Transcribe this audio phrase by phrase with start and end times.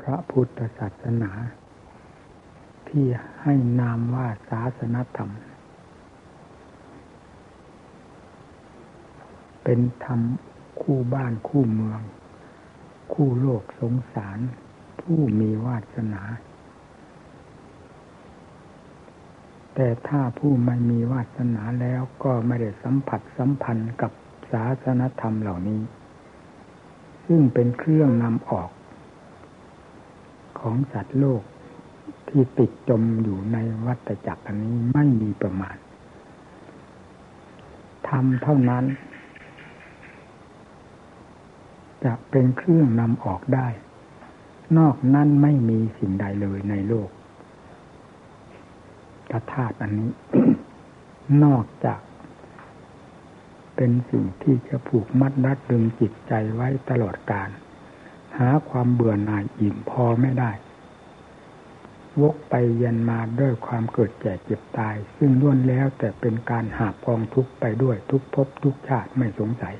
[0.00, 1.30] พระพุทธศาสนา
[2.88, 3.06] ที่
[3.42, 5.30] ให้นามว่าศาสนธรรม
[9.64, 10.20] เป็นธรรม
[10.80, 12.00] คู่บ้านคู่เมือง
[13.12, 14.38] คู่โลกสงสาร
[15.00, 16.22] ผู้มีวาสนา
[19.74, 24.12] แต่ถ้าผู้ไม่มีวาสนาแล้วก็ไม่ได้สัมผัสสัมพันธ์กับ
[24.52, 25.80] ศาสนธรรมเหล่านี้
[27.26, 28.70] ซึ่งเป็นเครื่องนำออก
[30.60, 31.42] ของสัตว์โลก
[32.28, 35.76] ที่ติดจมอยู่ในวัฏจักรอันนี้ไม่มีประมาณ
[38.08, 38.84] ทำเท่านั้น
[42.04, 43.68] จะเป็นเครื่องนำออกได้
[44.78, 47.08] นอกนั้นไม่มีสิ่งใดเลยในโลก
[49.32, 50.10] กระธาตุอันนี้
[51.44, 52.00] นอกจาก
[53.76, 57.50] เป็นสิ่งที่จะผูกมัดรัดดึงจิตใจไว้ตลอดกาล
[58.40, 60.50] หาความเบื่อหน่ายอิ่มพอไม่ได้
[62.20, 69.74] วกไปเยันมาด้วยความเกิดแก่เจ็บตาย ซึ่งล้วนแล้วแต่เป็นการหาบกองทุกไปด้วยทุกภพทุกชาติไม่สงสัย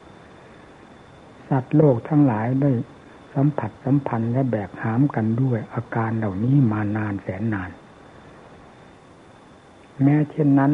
[1.48, 2.72] สัตว์โลกทั้งหลายได้
[3.34, 7.70] สัมผัสสัมพันธ์และแบกหามกันด้วยอาการเหล่านี้มานานแสนนาน
[10.02, 10.72] แม้เช่นนั้น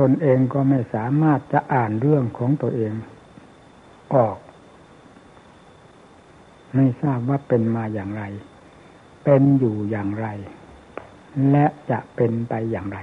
[0.00, 2.92] ตนเองก็ไม่สามารถจะอ่านเรื่องของตัวเอง
[4.14, 4.36] ออก
[6.74, 8.24] ไม่ทราบว่าเป็นมาอย่างไร
[9.24, 10.28] เป็นอยู่อย่างไร
[11.50, 12.98] และจะเป็นไปอย่างไร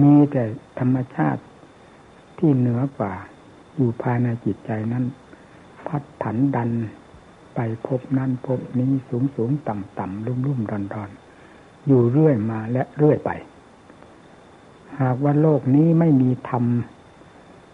[0.00, 0.44] มีแต่
[0.78, 1.42] ธรรมชาติ
[2.38, 3.14] ที่เหนือกว่า
[3.76, 5.04] อยู่ภายในจิตใจนั้น
[5.86, 6.70] พัดผันดัน
[7.54, 11.10] ไปพบนั้นพบนี้สูงสูงต่ำต่ำรุ่มรุ่มดอนดอน
[11.86, 13.30] อยู่เรื่อยมาและเรื่อยไป
[15.00, 16.64] หากว่าโลกนี้ไม่มีธรรม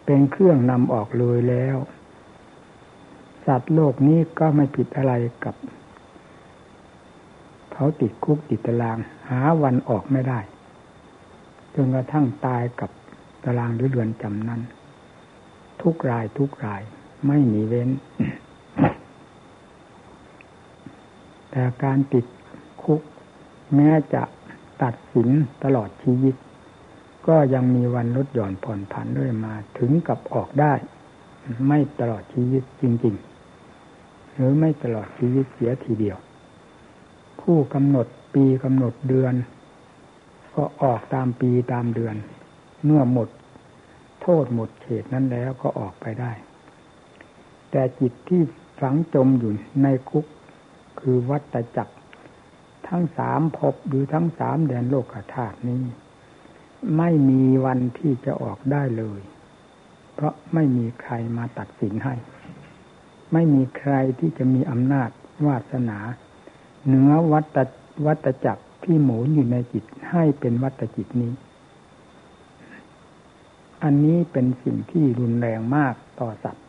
[0.05, 1.77] เป็นเครื่องนำออกเลยแล้ว
[3.53, 5.13] สัตว์โลกนี้ก็ไม่ผิดอะไร
[5.45, 5.55] กับ
[7.73, 8.99] เขาติดคุกติดตาราง
[9.31, 10.41] หาวันออกไม่ได้
[11.75, 12.91] จนกระทั่งตายกับ
[13.45, 14.61] ตารางหรือเรือนจำนั้น
[15.83, 16.83] ทุกรายทุกราย
[17.27, 17.91] ไม่มีเว้น
[21.51, 22.27] แต่การติด
[22.83, 23.01] คุก
[23.75, 24.23] แม้จะ
[24.83, 25.29] ตัดสิน
[25.65, 26.35] ตลอดชีวิต
[27.27, 30.73] ก็ยังมีวันลดหย่อนผ่อนผันด้วยมาถึงกับออกได้
[31.67, 33.30] ไม่ตลอดชีวิตจริง ๆ
[34.35, 36.19] หรือไม่ตลอดชีวิตเสียทีเดียว
[37.41, 39.35] ผู้กำหนดปีกำหนดเดือน
[40.55, 42.17] ก็ออกตามปีตามเดือน
[42.85, 43.29] เมื่อหมด
[44.23, 46.33] โทษหมดเขตนั้นแล้วก็ออกไปได้
[47.71, 48.43] แต่จิตที่
[48.81, 49.53] ฝังจมอยู่
[49.83, 50.27] ในคุก
[51.01, 51.95] คือวัตจักร
[52.89, 55.83] ทั้งสามภพหรือทั้งสามแดนโลกธาตุนี้
[56.97, 59.21] ไม่มีวันที่จะออกได้เลย
[60.15, 62.15] เพราะไม่มีใครมาตัดสินให้
[63.33, 65.11] ไม่มีใครที่จะมีอำนาจ
[65.47, 65.99] วาสนา
[66.87, 67.57] เหนือวัต
[68.07, 71.33] วัตจักรที่หมุนอยู่ในจิตให้เป็นวัตจิตนี้
[73.83, 76.67] อันนี้เป็นสิ่งที่รุนแรงมากต่อสัตว์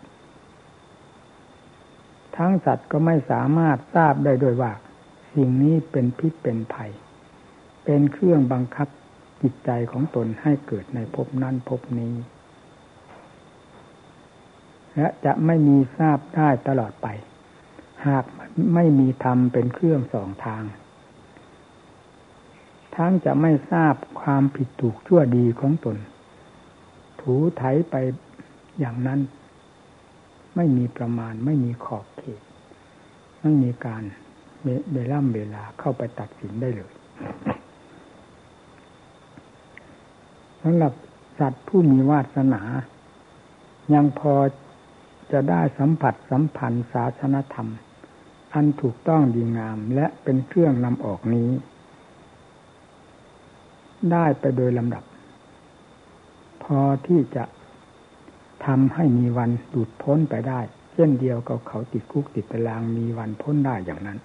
[2.38, 4.72] ทั้งสัตว์ก็ไม่สามารถทราบได้ด้วยว่า
[5.34, 6.92] สิ่งนี้เป็นพิษเป็นภัย
[7.86, 8.88] เป็นเครื่องบังคับ
[9.42, 12.14] จิตใจของตนให้เกิดในภพนั้นภพนี้
[14.96, 17.07] และจะไม่มีทราบได้ตลอดไป
[18.07, 18.25] หาก
[18.74, 20.63] ไม่มีธรรมเป็นเครื่องสองทาง
[22.96, 25.97] ทั้งจะไม่ทราบความผิดถูกชั่วดีของตน
[27.22, 27.96] ถูไถไป
[28.80, 29.19] อย่างนั้น
[30.56, 32.41] ไม่มีประมาณไม่มีขอบเขต
[33.41, 34.03] ไม่มีการ
[34.91, 36.94] เวล่ำเวลาเข้าไปตัดสินได้เลย
[40.62, 40.94] สำหรับ
[41.40, 42.62] สัตว์ผู้มีวาสนา
[43.94, 44.34] ยังพอ
[45.31, 47.68] จะได้สัมผัสสัมพันธ์ศาสนธรรม
[48.53, 51.50] อันถูกต้องดีงามและเป็นเครื่องนำออกนี้
[54.12, 55.03] ได้ไปโดยลำดับ
[56.64, 57.44] พอที่จะ
[58.66, 60.60] ทำให้มีวันหลุดพ้นไปได้
[60.94, 64.19] เช่นเดียวกับเขาติดคุกติดตารางมีวันพ้นได้อย่างนั้น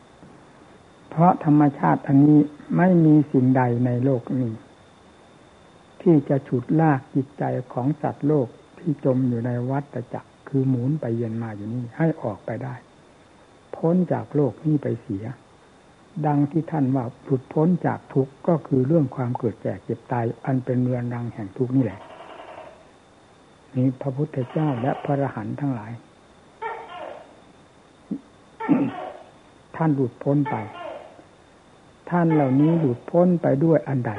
[1.08, 2.40] เพราะธรรมชาติอันนี้
[2.76, 4.52] ไม่มีสิ่งใดในโลกนี้
[6.02, 8.48] ที่จะฉุดลากจิตใจของสัตว์โลก
[8.78, 12.74] ที่จมอยู่ในวัฏจักร คือหมุนไปเย็นมาอยู่นี่ให้ออกไปได้
[13.76, 15.24] พ้นจากโลกนี้ไปเสีย
[16.26, 22.00] ดังที่ท่านว่าหลุดพ้นจากทุกข์ก็คือเรื่องความเกิดแก่เจ็บตาย อันเป็นเรือนรังแห่งทุกข์นี่แหละ
[23.76, 25.92] นี้พระพุทธเจ้าและพระอรหันต์ทั้งหลาย
[29.76, 30.56] ท่านหลุดพ้นไป
[32.10, 34.12] ท่านเหล่านี้หลุดพ้นไปด้วยอันใด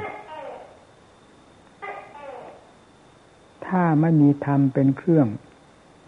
[3.66, 5.26] ถ้าไม่มีธรรมเป็นเครื่อง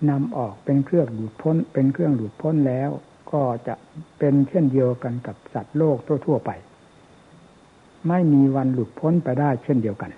[0.09, 2.91] นำออกเป็นเครื่องหลุดพ้น เป็นเครื่องหลุดพ้นแล้ว
[3.33, 3.75] ก็จะ
[4.19, 6.51] เป็นเช่นเดียวกันกับสัตว์โลกทั่วๆไป
[8.09, 10.11] ไม่มีวันหลุดพ้นไปได้เช่นเดียวกัน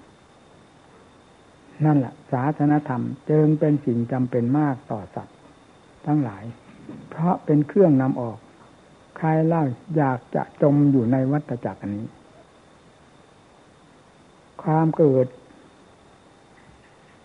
[1.85, 5.37] นั่นแหละศาสนธรรมจึงเป็นสิ่งจำเป็นมากต่อสัตว์
[6.07, 6.45] ทั้งหลาย
[7.11, 8.39] เพราะเป็นเครื่องนำออก
[9.17, 9.65] ใครเล่า
[9.97, 12.05] อยากจะจมอยู่ในวัฏจักรนี้
[14.63, 15.27] ความเกิด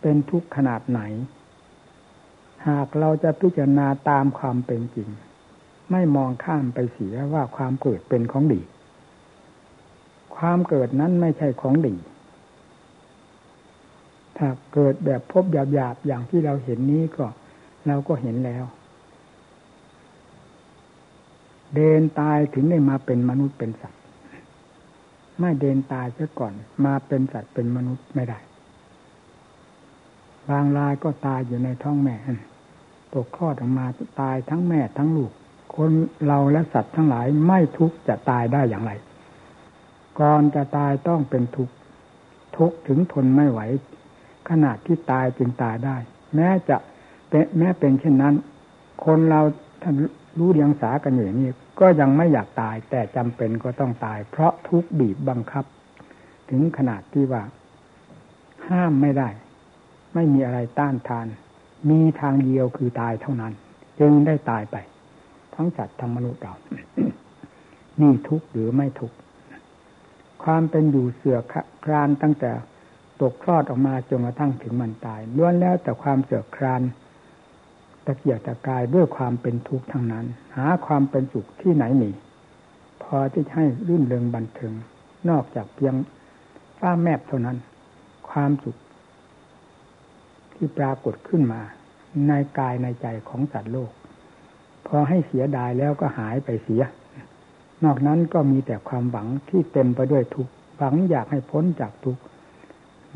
[0.02, 1.02] เป็นทุกข์ขนาดไหน
[2.68, 5.10] หากเราจะพิจารณาตามความเป็นจริง
[5.92, 8.62] ไม่มองข้ามไปเสียว่าความเกิดเป็นของดี
[10.38, 11.96] ความเกิดนั้นไม่ใช่ของดี
[14.38, 15.44] ถ้าเกิดแบบพบ
[15.74, 17.26] หยาบๆอย่างที่เราเห็นนี้ก็
[17.88, 18.66] เราก็เห็นแล้ว
[21.76, 24.02] เดินตายถึงได้มาเป็นมนุษย์เป็นสัตว์
[25.40, 26.54] ไม่เดินตายซะก่อน
[26.86, 28.40] มาเป็นสัตว์เป็นมนุษย์ไม่ได้
[30.50, 32.16] บางรายก็ตายอยู่ในท้องแม่
[33.14, 33.86] ตกคลอดออกมา
[34.22, 35.32] ตายทั้งแม่ทั้งลูก
[35.76, 35.92] คน
[36.28, 38.92] เราและสัตว์ทั้งหลายไม่ทุกข์จะตายได้อย่างไร
[40.20, 41.74] ก่อนจะตายต้องเป็นทุกข์
[42.58, 43.60] ทุกข์ถึงทนไม่ไหว
[44.50, 45.98] ขนาดที่ตายจึงตายได้
[46.36, 46.78] แม้จะ
[47.58, 48.36] แม้เป็นเช่นนั้น
[49.06, 49.42] คนเรา
[49.82, 49.96] ท่าน
[50.38, 55.66] รู้เดียงสากันอย่างนี้ก็ยังไม่อยากตายแต่จำเป็นก็ต้องตาย เพราะทุกข์บีบบังคับ
[56.50, 57.44] ถึงขนาดที่ว่า
[58.70, 59.30] ห้ามไม่ได้
[60.18, 61.28] ไม่มีอะไรต้านทาน
[61.90, 63.54] มีทางเดียวคือตายเท่านั้น
[64.00, 64.76] จึงได้ตายไป
[65.56, 66.56] ทั้งสัตว์ทั้งมนุษย์เรา
[68.02, 69.16] นี่ทุกข์หรือไม่ทุกข์
[70.44, 71.38] ความเป็นอยู่เสือ
[71.84, 72.52] ครานตั้งแต่
[73.22, 76.82] ตกคลอดออกมาจนกระทั่งถึงมันตายล้วนแล้วแต่ความเสือคราน
[78.06, 80.26] ตะเกียกตะกายด้วยความเป็นทุกข์ทั้งนั้น
[80.58, 82.10] หาความเป็นสุขที่ไหนมี
[83.04, 84.74] พอที่ให้รื่นเริงบันเทิง
[85.30, 85.96] นอกจากเพียง
[86.80, 87.58] ฟ้าแมบเท่านั้น
[88.30, 88.78] ความสุข
[90.58, 91.62] ที่ปรากฏขึ้นมา
[92.28, 93.92] ในกายในใจของสัตว์โลก
[94.88, 96.84] พอให้เสียดายแล้วก็หายไปเสีย
[97.84, 102.18] นอกนั้นก็มีแต่ความหวังที่เต็มไปด้วยทุกหวังอยากให้พ้นจากทุก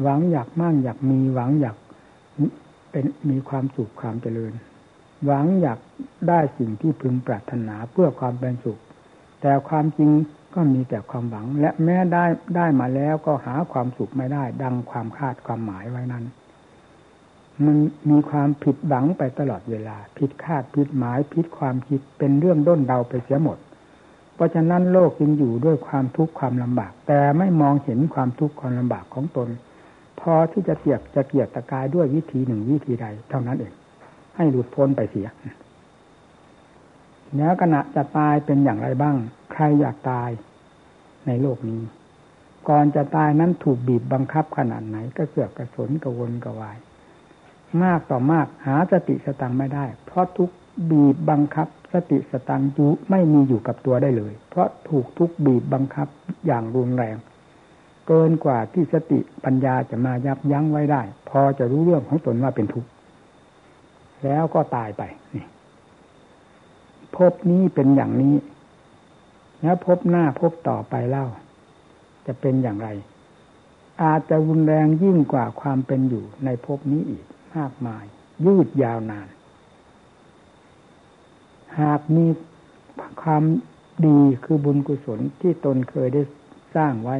[0.01, 1.77] หวังอยากมั่งอยากมีหวังอยาก
[2.91, 4.53] เป็นมีความสุขความเจริญ
[5.25, 5.79] หวังอยาก
[6.27, 8.79] ได้สิ่งที่พึงปรารถนาเพื่อความเป็นสุข
[9.41, 10.09] แต่ความจริง
[10.55, 16.25] ก็มีแต่ความหวัง และแม้ได้ได้มาแล้วก็หาความสุขไม่ได้ ดังความคาดความหมายไว้นั้น
[17.65, 17.77] มัน
[18.09, 23.57] มีความผิดหวังไปตลอดเวลา ผิดคาดผิดหมายผิดความคิดเป็นเรื่องด้นเดาไปเสียหมด
[24.35, 29.49] เพราะฉะนั้นโลกยังอยู่ด้วยความทุกข์ความลำบาก แต่ไม่มองเห็นความทุกข์ความลำบากของตน
[30.19, 33.73] พอที่จะเกียกจะเกียกตะกายด้วยวิธีหนึ่งวิธีใด เท่านั้นเอง
[34.35, 35.27] ให้หลุดพ้นไปเสีย
[37.33, 39.15] เนื้อขณะจะตายเป็นอย่างไรบ้าง
[39.51, 40.29] ใครอยากตาย
[41.27, 41.81] ในโลกนี้
[42.69, 46.77] ก่อนจะตายนั้นถูกบีบบังคับขนาดไหน ก็เสือกกระสนกระวนกระวาย
[47.83, 50.49] มากต่อมากหาสติสตังไม่ได้ เพราะทุก
[50.91, 56.07] บีบบังคับ สติสตังยู่ไม่มีอยู่กับตัวได้เลย เพราะถูกทุกบีบบังคับ
[56.45, 57.17] อย่างรุนแรง
[58.07, 62.89] เกินกว่าที่สติปัญญาจะมายับยั้งไว้ได้ พอจะรู้เรื่องของตนว่าเป็นทุกข์
[64.23, 65.03] แล้วก็ตายไป
[65.33, 65.45] นี่
[67.15, 68.35] พบนี้เป็นอย่างนี้
[69.61, 71.25] แล้วพบหน้าพบต่อไปเล่า
[72.25, 72.89] จะเป็นอย่างไร
[74.03, 77.23] อาจจะรุนแรงยิ่งกว่าความเป็นอยู่ในภพนี้อีก
[77.57, 78.03] มากมาย
[78.45, 79.27] ยืดยาวนาน
[81.79, 82.25] หากมี
[83.21, 83.43] ความ
[84.07, 86.21] ดีคือบุญกุศลที่ตนเคยได้
[86.75, 87.17] สร้างไว้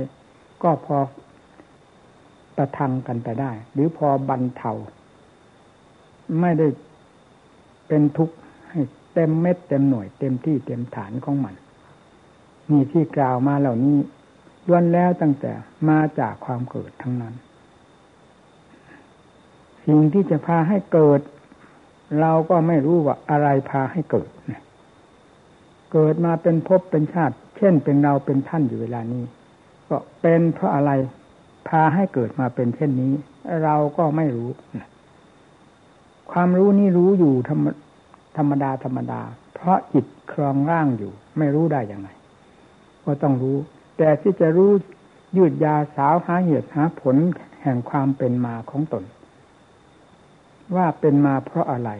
[0.64, 0.98] ก็พอ
[2.58, 4.72] ประทังกันไปได้ หรือพอบรรเทา
[6.40, 6.68] ไม่ได้
[7.88, 8.36] เป็นทุกข์
[8.70, 8.80] ให้
[9.14, 11.56] เต็มเม็ดเต็มหน่วยเต็มที่เต็มฐานของมัน
[12.70, 13.98] นี่ที่กล่าวมาเหล่านี้
[14.68, 15.52] ล้วนแล้วตั้งแต่
[15.90, 17.34] มาจากความเกิดทั้งนั้น
[19.94, 21.22] สิ่งที่จะพาให้เกิด
[22.22, 24.30] เราก็ไม่รู้ว่าอะไรพาให้เกิด
[25.94, 29.24] เกิดมาเป็นภพเป็นชาติ เช่นเป็นเราเป็นท่านอยู่เวลานี้
[29.90, 30.92] ก็เป็นเพราะอะไร
[31.68, 33.14] พาให้เกิดมาเป็นเช่นนี้
[33.64, 34.50] เราก็ไม่รู้
[36.32, 37.66] ความรู้นี่รู้อยู่ธรรม
[38.38, 39.22] ธรรมดาธรรมดา
[39.54, 42.10] เพราะจิตครองร่างอยู่ ไม่รู้ได้อย่างไร
[43.06, 43.58] ก็ต้องรู้
[43.98, 44.72] แต่ที่จะรู้
[45.38, 47.16] ยืดยาสาวหาเหตุหาผล
[47.62, 49.06] แห่งความเป็นมาของตน
[50.76, 51.92] ว่าเป็นมาเพราะอะไร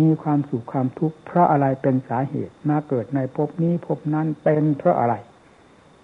[0.00, 5.14] มีความสุขความทุกข์เพราะอะไรเป็นสาเหตุมาเกิดในภพนี้ภพนั้นเป็นเพราะอะไร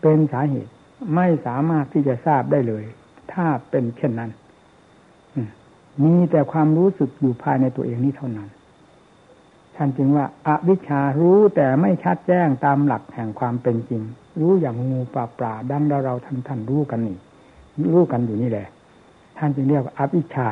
[0.02, 0.70] เป็นสาเหตุ
[1.14, 2.84] ไม่สามารถที่จะทราบได้เลย
[3.32, 4.30] ถ้าเป็นเช่นนั้น
[6.04, 8.48] มีแต่ความรู้สึกอยู่ภายในตัวเองนี้เท่านั้น
[9.76, 14.02] ท่านจึงว่าอาวิชชารู้แต่ไม่ชัดแจ้งตามหลักแห่งความเป็นจริง
[14.40, 17.16] รู้อย่างงูปลาปลาดังเราท่านท่านรู้กันนี่
[17.92, 18.68] รู้กันอยู่นี่แหละ
[19.38, 20.48] ท่านจึงเรียกว่าอวิชชา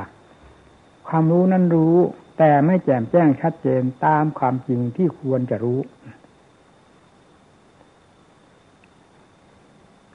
[1.08, 1.96] ความรู้นั้นรู้
[2.38, 5.80] แต่ไม่แจ่มแจ้งชัดเจนตามความจริงที่ควรจะรู้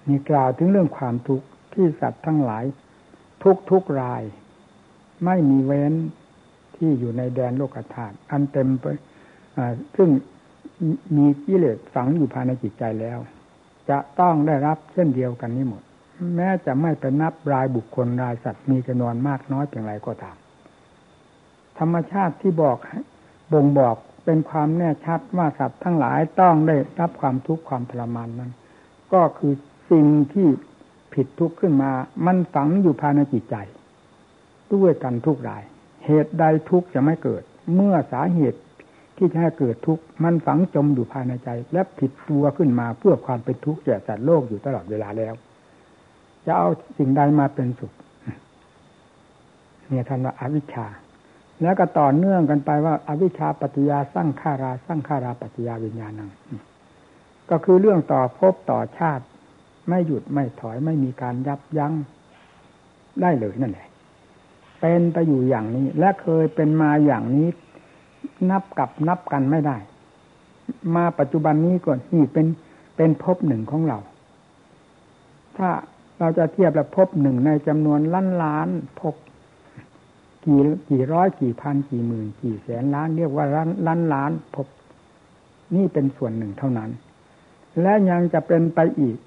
[0.07, 2.63] มีกล่าวถึงเรื่องความทุกข์ที่สัตว์ทั้งหลาย
[3.43, 4.23] ทุกทุกราย
[5.25, 5.93] ไม่มีเว้น
[6.75, 8.85] ที่อยู่ในแดนโลกธาตุอันเต็มไป
[9.95, 10.09] ซึ่ง
[11.17, 13.19] มีกิเลสฝังอยู่ภายในจิตใจแล้ว
[13.89, 15.81] จะต้องได้รับเช่นเดียวกันนี้หมด
[16.35, 20.35] แม้จะไม่เป็นนับรายบุคคลรายสัตว์มีจำนวนมากน้อยเพียงไรก็ตาม
[21.79, 22.77] ธรรมชาติที่บอก
[23.53, 28.51] บ่งบอกเป็นความแน่ชัดว่าสัตว์ทั้งหลายต้องได้รับความทุกข์ความทรมานนั้น
[29.13, 29.53] ก็คือ
[29.91, 30.47] สิ่งที่
[31.13, 31.91] ผิดทุกข์ขึ้นมา
[32.25, 33.55] มันฝังอยู่ภายในจิตใจ
[34.73, 35.63] ด้วยกันทุกราย
[36.05, 37.43] เหตุใดทุกข์จะไม่เกิด
[37.75, 38.59] เมื่อสาเหตุ
[39.17, 45.33] ที่จะให้เกิดทุกข์มันฝังจมอยู่ภายในใจ และผิดตัวขึ้นมาเพื่อความเป็นทุกข์แก่สัตว์โลกอยู่ตลอดเวลาแล้ว
[46.45, 47.93] จะเอาสิ่งใดมาเป็นสุข
[49.89, 50.87] เนี่ยท่านว่าอวิชชา
[51.61, 56.31] แล้วก็ต่อเนื่องกันไปว่าอาวิชชาปัจยาสร้างขาราสร้างขาราปัจจยาวิญญาณัง
[57.49, 59.25] ก็คือเรื่องต่อภพต่อชาติ
[59.89, 61.93] ไม่หยุดไม่ถอยไม่มีการยับยั้ง
[63.21, 63.87] ได้เลยนั่นแหละ
[64.79, 67.47] เป็นไปอยู่อย่างนี้ และเคยเป็นมาอย่างนี้
[68.49, 69.77] นับกับนับกันไม่ได้
[70.95, 72.47] มาปัจจุบันนี้ก่อนนี่เป็น
[72.97, 73.97] เป็นภพหนึ่งของเรา
[75.57, 75.69] ถ้า
[76.19, 79.15] เราจะเทียบแล้วภพหนึ่งในจำนวนล้านล้านภพ
[80.47, 84.67] กี่กี่ร้อยกี่พันกี่หมื่น กี่แสนล้าน เรียกว่าล้านล้านล้านภพ
[85.75, 86.89] นี่เป็นส่วนหนึ่งเท่านั้น
[87.81, 89.17] และยังจะเป็นไปอีก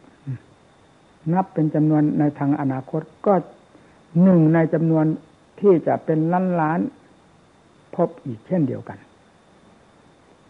[1.33, 3.35] นับเป็นจำนวนในทางอนาคตก็
[4.23, 5.05] หนึ่งในจำนวน
[5.61, 6.81] ที่จะเป็นล้านล้าน
[7.95, 8.99] พบอีกเช่นเดียวกัน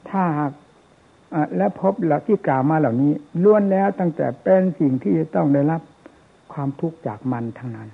[0.08, 0.52] ถ้าหาก
[1.56, 3.12] และพบหลักที่กล่าวมาเหล่านี้
[3.42, 5.82] ล้วนแล้วตั้งแต่เป็นสิ่งที่จะต้องได้รับ
[6.52, 7.88] ความทุกข์จากมันทั้งนั้น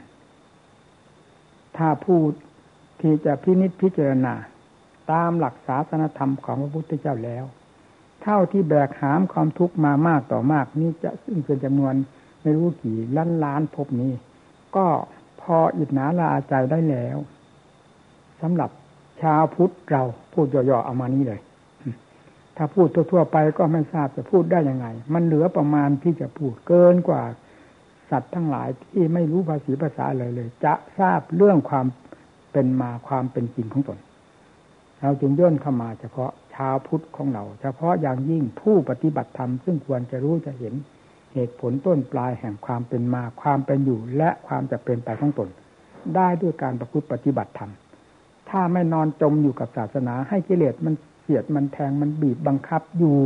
[1.77, 2.31] ถ้าพูด
[3.01, 4.35] ที่จะพินิจพิจารณา
[5.13, 7.45] ตามหลักศาสนธรรมของพระพุทธเจ้าแล้ว
[8.23, 11.95] เท่าที่แบกหามความทุกข์มามากต่อมากนี้จะซึ่งเป็นจำนวน
[12.43, 14.13] ไม่รู้กี่ล้านล้านพบนี้
[14.77, 14.87] ก็
[15.41, 17.17] พออิจนาลาใจได้แล้ว
[18.41, 18.71] สำหรับ
[19.23, 21.41] ชาวพุทธเราพูดย่อๆเอามานี้เลย
[22.57, 27.23] ถ้าพูดทั่วๆไปก็ไม่ทราบจะพูดได้ยังไง มันเหลือประมาณที่จะพูดเกินกว่า
[28.11, 31.87] สัตว์ทั้งหลายที่ไม่รู้ภาษีภาษาเลยเลย จะทราบเรื่องความ
[32.57, 33.99] เป็นมาความเป็นจริงของตน
[35.01, 40.75] เราจึงย่นเข้ามาเฉพาะชาวพุทธของเรา เฉพาะอย่างยิ่งผู้ปฏิบัติธรรมซึ่งควรจะรู้จะเห็น
[41.35, 45.49] เหตุผลต้นปลายแห่งความเป็นมาความเป็นอยู่ และความจะเป็นไปของตน
[46.17, 47.71] ได้ด้วยการประพฤติปฏิบัติธรรม
[48.49, 53.17] ถ้าไม่นอนจมอยู่กับศาสนา ให้กิเลสมันเสียดมันแทงมันบีบบังคับอยู่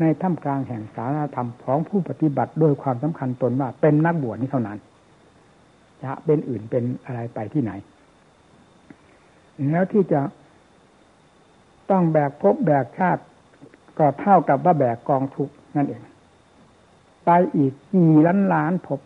[0.00, 4.78] ในท่ามกลางแห่งสารธรรมของผู้ปฏิบัติโดยความสำคัญตนว่าเป็นนักบวชนี้เท่านั้น
[6.02, 7.72] จะเป็นอื่นเป็นอะไรไปที่ไหน
[9.70, 10.20] แล้วที่จะ
[11.90, 13.22] ต้องแบกภพแบกชาติ
[13.98, 16.02] ก็เท่ากับว่าแบกกองทุกนั่นเอง
[17.24, 19.00] ไปอีกกี่ล้านล้านพบ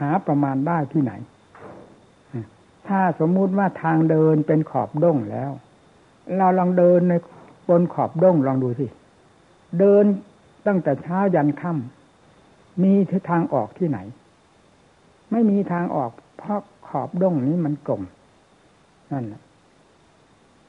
[0.00, 1.12] หาประมาณได้ที่ไหน
[2.88, 5.50] ถ้าสมมุติว่าทางเดินเป็นขอบด้งแล้ว
[6.36, 7.14] เราลองเดินใน
[7.68, 8.86] บนขอบด้งลองดูสิ
[9.78, 10.04] เดิน
[10.66, 12.92] ตั้งแต่เช้ายันค่ำมี
[13.30, 13.98] ทางออกที่ไหน
[15.32, 18.02] ไม่มีทางออกเพราะขอบด้งนี้มันกลม
[19.12, 19.40] นั่นแหละ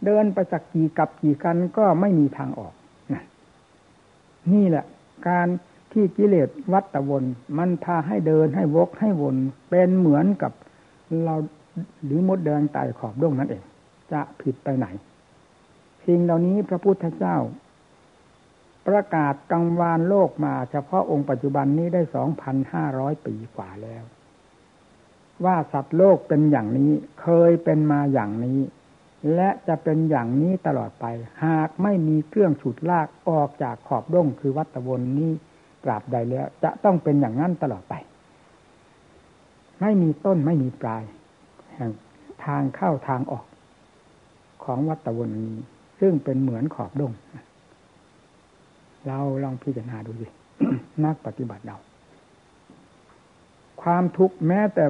[0.06, 2.74] เดินไปสักกี่กับกี่กันก็ไม่มีทางออก
[4.54, 4.86] นี่แหละ
[5.28, 5.48] การ
[5.92, 7.24] ที่กิเลสวัตวน
[7.58, 9.36] มันพาให้เดินให้วกให้วน
[9.70, 10.52] เป็นเหมือนกับ
[11.24, 11.36] เรา
[12.06, 13.64] หรือมดแดงตายขอบด้งนั่นเอง
[14.12, 14.88] จะผิดไปไหน
[16.06, 17.38] สิ่งเหล่านี้พระพุทธเจ้า
[18.88, 24.04] ประกาศกังวานโลกมาเฉพาะองค์ปัจจุบันนี้ได้สองพันห้าร้อยปีกว่าแล้ว
[25.46, 28.60] ว่าสัตว์โลกเป็นอย่างนี้เคยเป็นมาอย่างนี้
[29.36, 31.06] และจะเป็นอย่างนี้ตลอดไป
[31.46, 35.32] หากไม่มีเครื่องฉุดลากออกจากขอบด้งคือวัตวนนี้
[35.84, 37.96] ตราบใดแล้ว จะต้องเป็นอย่างนั้นตลอดไป
[39.82, 41.04] ไม่มีต้นไม่มีปลาย
[41.74, 41.92] แห่ง
[42.46, 43.46] ทางเข้าทางออก
[44.64, 45.56] ของวัตวนนี้
[46.00, 47.14] ซึ่งเป็นเหมือนขอบดง
[49.08, 50.28] เราลองพิจารณาดูสิ
[51.06, 51.78] นักปฏิบัติเรา
[53.82, 54.86] ความทุกข์แม้แต่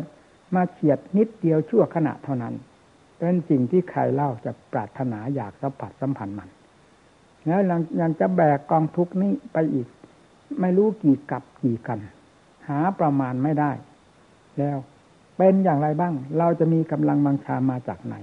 [0.55, 2.53] มาเฉียดนิดเดียวชั่วขณะเท่านั้น
[3.19, 6.49] เป็นสิ่งที่ใครเล่าจะปรารถนาอยากสัมผัสสัมพันธ์มัน
[7.47, 7.61] แล้ว
[8.01, 9.87] ยังจะแบกกองทุกนี้ไปอีก
[10.61, 11.99] ไม่รู้กี่กับกี่กัน
[12.69, 13.71] หาประมาณไม่ได้
[14.59, 14.77] แล้ว
[15.37, 18.15] เป็นอย่างไรบ้าง เราจะมีกำลังบังชามาจากไหน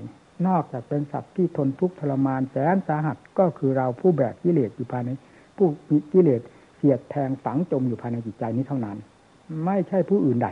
[0.47, 5.11] นอกจากเป็นสัตว์ที่ทนทุกข์ทรมานแสนสาหัสก็คือเราผู้แบกกิเลสอยู่ภายใน
[5.57, 6.41] ผู้มีกิเลส
[6.77, 8.97] เสียดแทงฝังจมอยู่ภายในจิตใจนี้เท่านั้น
[9.65, 10.49] ไม่ใช่ผู้อื่นใด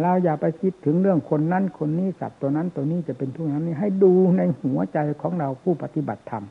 [0.00, 6.44] เราอย่าไปคิดถึงเรื่องคนนั้นคนนี้สัตว์ตัวนั้นตัวนี้จะเป็นทุกข์นั้นนี่ให้ดูในหัวใจของเราผู้ปฏิบัติธรรม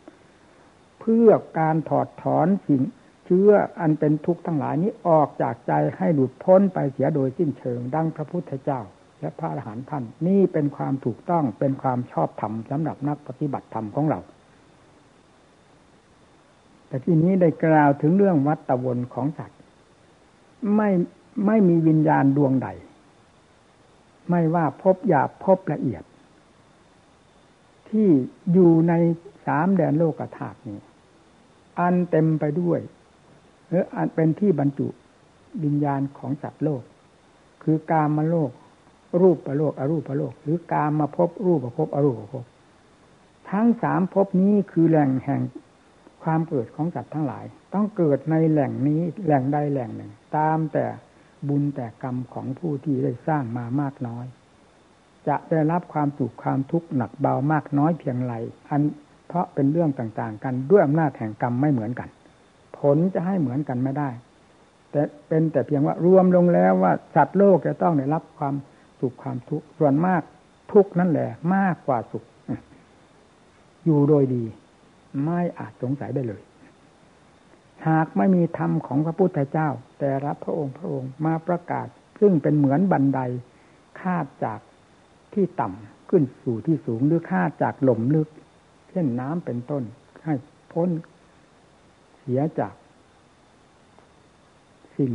[0.99, 2.81] เพื่อการถอดถอนสิ่ง
[3.25, 3.49] เชื้อ
[3.79, 8.81] อันเป็นทุกข์ทั้งหลายนี้ออกจากใจให้หลุดพ้นไปเสียโดยสิ้นเชิง ดังพระพุทธเจ้า
[9.21, 14.19] และพระอรหันต์ท่านนี่เป็นความถูกต้องเป็นความชอบธรรมสำหรับนักปฏิบัติธรรมของเรา
[16.87, 19.59] แต่ที่นี้ได้กล่าวถึงเรื่องวัตวนของสัตว์
[20.75, 20.89] ไม่
[21.45, 22.67] ไม่มีวิญญาณดวงใด
[24.29, 26.03] ไม่ว่าพบหยาบพบละเอียด
[27.89, 28.09] ที่
[28.53, 28.93] อยู่ใน
[29.45, 30.79] สามแดนโลกธาตุนี้
[31.79, 32.79] อันเต็มไปด้วย
[33.67, 34.87] หรืออันเป็นที่บรรจุ
[35.63, 36.83] วิญญาณของสัตว์โลก
[37.63, 38.51] คือกามมาโลก
[39.21, 42.45] รูปประโลกอรูปประโลก หรือกามมาพบรูปประพบอรูปประพบ
[43.51, 45.41] ทั้งสามภพนี้คือแหล่งแห่ง
[46.23, 50.85] ความเกิดของสัตว์ทั้งหลาย ต้องเกิดในแหล่งนี้แหล่งใดแหล่งหนึ่ง ตามแต่
[51.49, 54.25] บุญแต่กรรมของผู้ที่ได้สร้างมามากน้อย
[55.27, 58.33] จะได้รับความสุขความทุกข์หนักเบามากน้อยเพียงไร
[58.69, 58.81] อัน
[59.27, 62.09] เพราะเป็นเรื่องต่างๆ กันด้วยอำนาจแห่งกรรมไม่เหมือนกัน
[62.79, 64.09] ผลจะให้เหมือนกันไม่ได้
[64.91, 68.55] แต่เป็นแต่เพียงว่ารวมลงแล้วว่าสัตว์โลกจะต้องได้รับความ
[68.99, 70.21] สุขความทุกข์ส่วนมาก
[70.71, 72.23] ทุกนั่นแหละ มากกว่าสุข
[73.85, 74.43] อยู่โดยดี
[75.23, 76.41] ไม่อาจสงสัยได้เลย
[77.87, 81.87] หากไม่มีธรรมของพระพุทธเจ้า แต่รับพระองค์พระองค์มาประกาศ
[82.19, 83.19] ซึ่งเป็นเหมือนบันได
[84.01, 84.59] คาดจาก
[85.33, 88.29] ที่ต่ำขึ้นสู่ที่สูงหรือคาดจากหล่มลึก
[88.89, 89.83] เช่นน้ำเป็นต้น
[90.25, 90.33] ให้
[90.73, 90.89] พ้น
[92.17, 92.73] เสียจาก
[94.97, 95.11] สิ่ง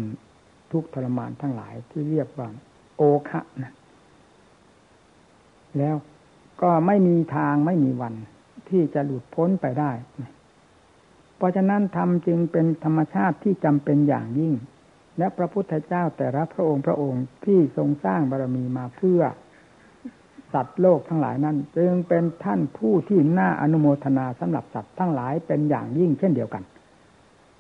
[0.73, 2.49] ทุกทรมานทั้งหลายที่เรียกว่า
[2.97, 3.73] โอคะนะ
[5.79, 5.97] แล้ว
[6.62, 8.15] ก็ไม่มีทางไม่มีวัน
[8.69, 9.91] ที่จะหลุดพ้นไปได้
[11.41, 14.55] เพราะฉะนั้นธรรมจึงเป็นธรรมชาติที่จำเป็นอย่างยิ่ง
[15.19, 19.21] และพระพุทธเจ้าแต่ละพระองค์พระองค์ที่ทรงสร้างบารมีมาเพื่อ
[20.53, 26.63] สัตว์โลกทั้งหลายนั้น จึงเป็นท่านผู้ที่น่าอนุโมทนาสำหรับสัตว์ทั้งหลายเป็นอย่างยิ่งเช่นเดียวกัน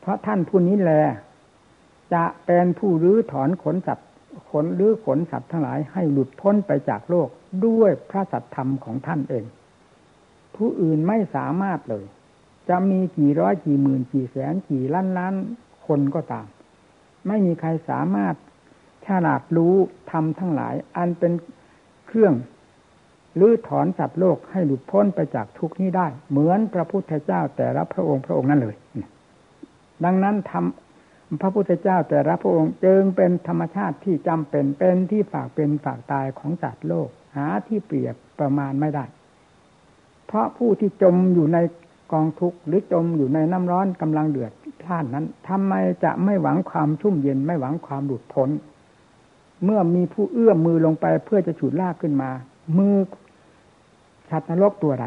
[0.00, 0.92] เพราะท่านผู้นี้แล
[2.14, 4.08] จะเป็นผู้รื้อถอนขนสัตว์
[4.50, 7.28] ขนหรือขนสัตว์ทั้งหลายให้หลุดพ้นไปจากโลก
[7.66, 9.44] ด้วยพระสัตธรรมของท่านเอง
[10.56, 12.04] ผู้อื่นไม่สามารถเลย
[12.70, 15.34] จะมีกี่ร้อยกี่หมื่นกี่แสนกี่ล้านล้าน
[15.86, 16.46] คนก็ตาม
[17.26, 18.34] ไม่มีใครสามารถ
[19.06, 19.74] ฉลาดรู้
[20.10, 21.32] ทำทั้งหลาย อันเป็น
[22.06, 22.34] เครื่อง
[23.40, 28.76] ลื้อถอนสัตว์โลกให้หลุดพ้นไปจากทุกนี้ได้ เหมือนพระพุทธเจ้าแต่ละพระองค์พระองค์นั้นเลย
[30.04, 39.04] ดังนั้นทำพระพุทธเจ้าแต่ละพระองค์จึงเป็นธรรมชาติที่จำเป็นเป็นที่ฝากเป็นฝากตายของสัตว์โลก หาที่เปรียบประมาณไม่ได้
[40.26, 41.58] เพราะผู้ที่จมอยู่ใน
[42.12, 48.50] กองทุกข์หรือจมอยู่ในน้ำร้อนกำลังเดือดพล่านนั้นทำไมจะไม่หวังความชุ่มเย็นไม่หวังความหลุดพ้น
[49.64, 52.30] เมื่อมีผู้เอื้อมมือลงไปเพื่อจะฉุดลากขึ้นมา
[52.78, 52.96] มือ
[54.30, 55.06] ชัดนรกตัวใด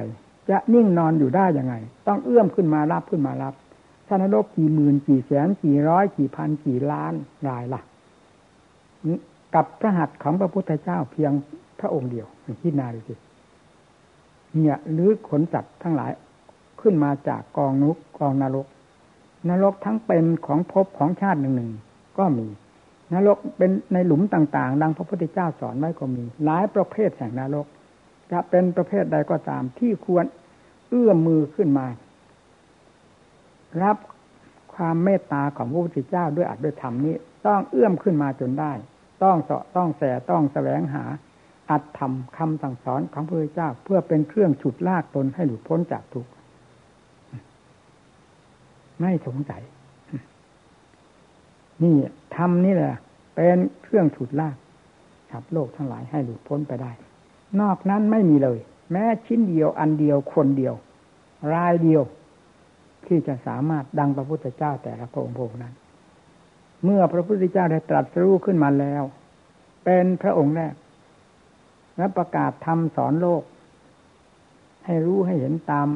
[0.50, 1.76] จะนิ่งนอนอยู่ได้ยังไง
[2.08, 3.54] ต้องเอื้อมขึ้นมารับขึ้นมารับ
[4.08, 7.14] ชันรกกี่หมื่นกี่แสนกี่ร้อยกี่พันกี่ล้าน
[7.48, 7.82] รายละ่ะ
[9.56, 11.32] กับพระหัตถ์ของพระพุทธเจ้าเพียง
[11.80, 12.28] พระองค์เดียว
[12.62, 13.14] คิดนาดูสิ
[14.54, 16.12] เนี่ยหรือขนสัตว์ทั้งหลาย
[16.84, 18.68] ขึ้นมาจากกองนุกกองนรก
[19.50, 21.72] นรกทั้งเป็นของภพของชาติหนึ่งหนึ่ง
[22.18, 22.48] ก็มี
[23.14, 27.66] นรกเป็นในหลุมต่างๆ ดังพระพุทธเจ้าสอนไว้ก็มี หลายประเภทแห่งนรก
[28.32, 30.26] จะเป็นประเภทใดก็ตามที่ควร
[30.90, 31.88] เอื้อมมือขึ้นมา
[33.84, 33.98] รับ
[34.76, 37.16] ความเมตตาของพระพุทธเจ้าด้วยอัดด้วยธรรมนี้
[37.46, 38.72] ต้องเอื้อมขึ้นมาจนได้
[39.24, 41.04] ต้องเสาะต้องแสต้องแสวงหา
[41.70, 46.32] อัดธรรมคำสั่งสอนของพระพุทธเจ้าเพื่อเป็นเครื่องฉุดลากตนให้หลุดพ้นจากทุกข์
[49.04, 49.64] ไม่สงสัย
[51.84, 51.96] นี่
[52.36, 52.94] ทำนี่แหละ
[53.36, 54.56] เป็นเครื่องฉุดลาก
[55.32, 56.92] ขับโลกทั้งหลายให้หลุดพ้นไปได้
[57.62, 58.60] นอกนั้นไม่มีเลย
[58.92, 60.74] แม้ชิ้นเดียวอันเดียวคนเดียว
[61.54, 62.04] รายเดียว
[63.08, 65.74] ที่จะสามารถดังพระพุทธเจ้าแต่ละพระองค์พระนั้น
[66.84, 69.04] เมื่อพระพุทธเจ้าได้ตรัสรู้ขึ้นมาแล้ว
[69.84, 70.74] เป็นพระองค์แรก
[71.98, 73.44] และประกาศธรรมสอนโลก
[74.86, 75.88] ให้รู้ให้เห็นตาม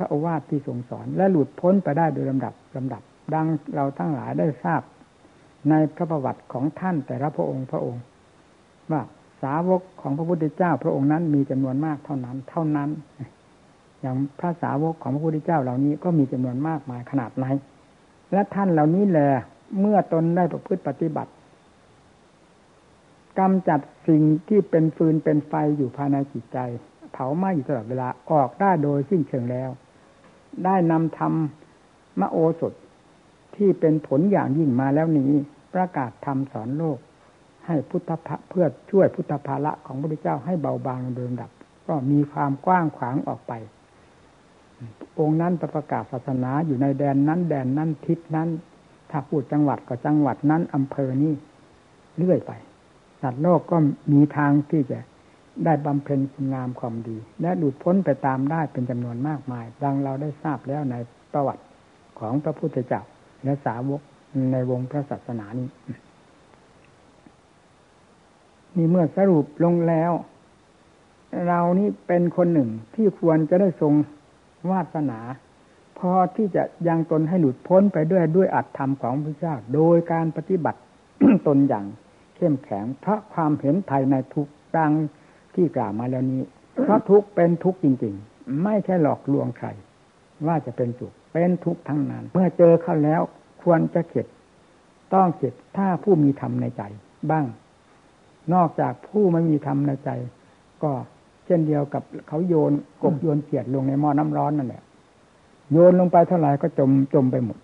[0.00, 3.02] ระโอวาทที่ทรงสอน และหลุดพ้นไปได้โดยลำดับลำดับ
[3.34, 4.82] ดังเราทั้งหลายได้ทราบ
[5.70, 8.02] ในพระประวัติของท่านแต่ละพระองค์พระองค์
[8.90, 9.02] ว่า
[9.42, 12.88] สาวกของพระพุทธเจ้า พระองค์นั้นมีจำนวนมากเท่านั้น เท่านั้น
[14.00, 17.46] อย่างพระสาวกของพระพุทธเจ้าเหล่านี้ก็มีจำนวนมากมายขนาดไหน
[18.32, 19.28] และท่านเหล่านี้แหละ
[19.80, 21.32] เมื่อตนได้ประพฤติปฏิบัติ
[23.38, 26.58] กำจัดสิ่งที่เป็นฟืนเป็นไฟอยู่ภายในจิตใจ
[27.12, 29.70] เผาไหม้อยู่ตลอดเวลาออกได้โดยสิ้นเชิงแล้ว
[30.64, 31.32] ได้นำธรรม
[32.20, 32.72] มโอสถ
[33.56, 35.30] ที่เป็นผลอย่างยิ่งมาแล้วนี้
[35.74, 36.98] ประกาศธรรมสอนโลก
[37.66, 41.50] ให้พุทธะเพื่อช่วยพุทธภาระของพระพุทธเจ้าให้เบาบางโดยลำดับ
[41.88, 43.52] ก็มีความกว้างขวางออกไป
[45.18, 48.48] องค์นั้นประกาศศาสนาอยู่ในแดนนั้นแดนนั้นทิศนั้น
[49.10, 51.32] ถ้าพูดจังหวัดก็จังหวัดนั้นอำเภอนี้
[52.18, 52.52] เรื่อยไป
[53.20, 53.76] สัตว์โลกก็
[54.12, 54.98] มีทางที่จะ
[55.64, 60.96] ได้บำเพ็ญคุณงามความดี และหลุดพ้นไปตามได้เป็นจำนวนมากมาย ดังเราได้ทราบแล้วใน
[61.32, 61.62] ประวัติ
[62.18, 63.02] ของพระพุทธเจ้า
[63.44, 64.00] และสาวก
[64.52, 65.68] ในวงพระศาสนานี้
[68.76, 70.12] นี่เมื่อสรุปลงแล้ว
[71.46, 73.94] เรานี่เป็นคนหนึ่งที่ควรจะได้ทรง
[74.70, 75.20] วาสนา
[75.98, 80.80] พอที่จะยังตนให้หลุดพ้นไปด้วยด้วยอัตธรรมของพระเจ้า โดยการปฏิบัติ
[81.46, 81.84] ตนอย่าง
[82.36, 84.92] เข้มแข็งเพราะความเห็นไทยในทุกดัง
[85.54, 86.42] ที่กล่าวมาแล้วนี้
[86.82, 89.68] เพราะทุกเป็นทุกจริง ๆ ไม่ใช่หลอกลวงใคร
[90.46, 93.20] ว่าจะเป็นสุขเป็นทุกทั้งนั้น เมื่อเจอเข้าแล้ว
[93.62, 94.26] ควรจะเข็ด
[95.14, 96.82] ต้องเข็ดถ้าผู้มีธรรมในใจ
[97.30, 97.46] บ้าง
[98.54, 100.10] นอกจากผู้ไม่มีธรรมในใจ
[100.82, 100.92] ก็
[101.46, 104.82] เช่นเดียวกับเขาโยนกบโยนเกียดลงในหม้อน้ำร้อนนั่นแหละ
[105.72, 107.58] โยนลงไปเท่าไหร่ก็จมจมไปหมด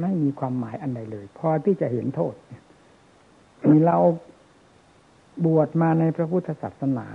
[0.00, 2.34] ไม่มีความหมายอันใดเลย พอที่จะเห็นโทษ
[3.70, 3.98] มีเรา
[5.44, 7.06] บวชมาในพระพุทธศาสนา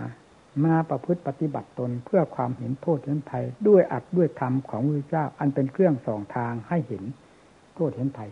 [0.65, 7.03] มาประพฤติปฏิบัติตนเพื่อความเห็นโทษเห็นภัยด้วยอัดด้วยธรรมของพระเจ้า อันเป็นเครื่องส่องทางให้เห็น
[7.75, 8.29] โทษเห็นภัย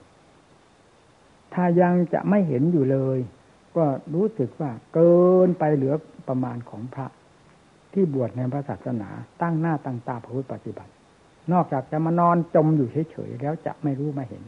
[1.53, 3.19] ถ้ายังจะไม่เห็นอยู่เลย
[3.77, 5.93] ก็รู้สึกว่าเกินไปเหลือ
[6.27, 7.07] ประมาณของพระ
[7.93, 9.09] ที่บวชในพระศาสนา
[9.41, 10.91] ตั้งหน้าตั้งตาประพฤติปฏิบัติ
[11.53, 14.43] นอกจากจะมานอนจมอยู่เฉยๆแล้วจะไม่รู้ไม่เห็น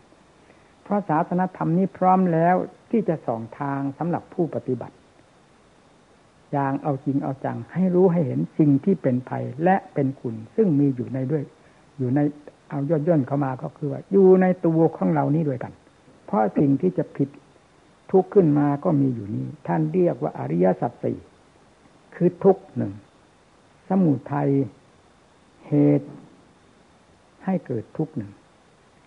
[0.84, 2.56] เพราะศาสนธรรมนี้พร้อมแล้ว
[2.92, 4.96] ที่จะส่องทางสำหรับผู้ปฏิบัติ
[6.52, 11.44] อย่างเอาจริงเอาจัง ให้รู้ให้เห็นสิ่งที่เป็นภัยและเป็นคุณ ซึ่งมีอยู่ในด้วย
[11.98, 12.20] อยู่ใน
[12.70, 15.74] เอาย่นย่นเข้ามาก็คือว่าอยู่ในตัวของเรานี้ด้วยกัน
[16.26, 17.30] เพราะสิ่งที่จะผิด
[18.12, 21.18] ทุกข์ขึ้นมาก็มีอยู่นี้ ท่านเรียกว่าอริยสัจสี่
[22.16, 22.94] คือทุกข์หนึ่ง
[23.90, 24.50] สมุทัย
[25.68, 26.10] เหตุ
[27.46, 28.32] ให้เกิดทุกข์หนึ่ง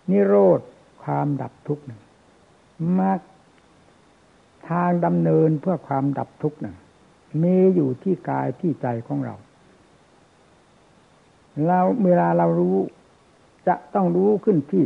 [0.09, 0.59] นิโรธ
[1.03, 2.01] ความดับทุกข์หนึ่ง
[2.99, 3.19] มรรค
[4.69, 6.75] ทางดำเนินเพื่อความดับทุกข์น่ะ
[7.41, 9.35] มีอยู่ที่กายที่ใจของเรา
[11.65, 12.77] เราเวลาเรารู้
[13.67, 14.85] จะต้องรู้ขึ้นที่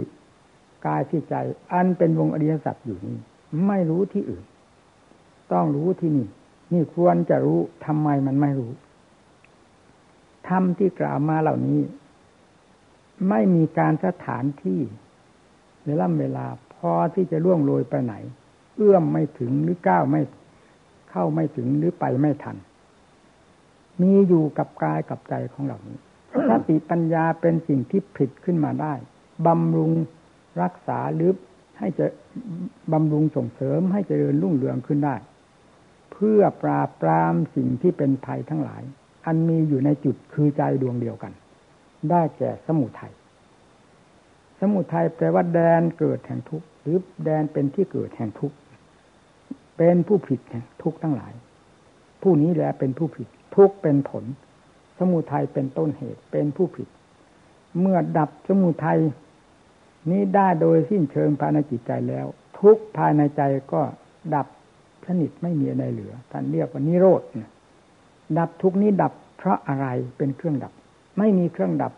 [0.87, 1.35] กายที่ใจ
[1.73, 3.17] อันเป็นวงอริยสัจอยู่นี่
[3.67, 4.43] ไม่รู้ที่อื่น
[5.53, 6.27] ต้องรู้ที่นี่
[6.73, 8.71] นี่ควรจะรู้ทำไมมันไม่รู้
[10.47, 11.79] ธรรมที่กล่าวมาเหล่านี้
[13.29, 14.81] ไม่มีการสถานที่
[15.85, 18.13] เวลาเวลาพอที่จะล่วงโรยไปไหน
[18.75, 20.21] เอื้อมไม่ถึงหรือก้าวไม่
[21.17, 22.57] เข้าไม่ถึงหรือไปไม่ทัน
[24.01, 25.99] มีอยู่กับกายกับใจของเรานี้
[26.49, 28.93] สติปัญญาเป็นสิ่งที่ผิดขึ้นมาได้
[29.45, 29.91] บำรุง
[30.61, 31.31] รักษาหรือ
[31.79, 32.05] ให้จะ
[32.93, 35.15] บำรุงส่งเสริมให้เจริญรุ่งเรืองขึ้นได้
[36.11, 38.83] เพื่อปราบปรามสิ่งที่เป็นภัยทั้งหลาย
[39.25, 41.33] อันมีอยู่ในจุดคือใจดวงเดียวกัน
[42.09, 43.13] ได้แก่สมุทัย
[44.59, 48.55] สมุทัยแปลว่าแดนเกิดแห่งทุกข์หรือแดนเป็นที่เกิดแห่งทุกข์
[49.77, 50.39] เป็นผู้ผิด
[50.83, 51.33] ทุกทั้งหลาย
[52.21, 54.23] ผู้นี้แหละเป็นผู้ผิด ทุกเป็นผล
[54.97, 56.87] สมุทัยเป็นต้นเหตุเป็นผู้ผิด
[57.79, 58.99] เมื่อดับสมุทัย
[60.11, 62.25] นี้ได้โดยสิ้นเชิงภายในจิตใจแล้ว
[62.59, 63.41] ทุกภายในใจ
[63.73, 63.81] ก็
[64.35, 64.47] ดับ
[65.05, 67.21] สนิทไม่มีอะไรเหลือท่านเรียกว่านิโรธ
[68.37, 69.87] ดับทุกนี้ดับเพราะอะไร
[70.17, 70.73] เป็นเครื่องดับ
[71.17, 71.93] ไม่มีเครื่องดับ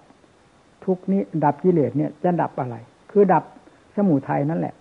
[0.86, 2.76] ทุกนี้ดับกิเลสเนี่ยจะดับอะไร
[3.12, 3.44] คือดับ
[3.96, 4.76] สมุทัยนั่นแหละ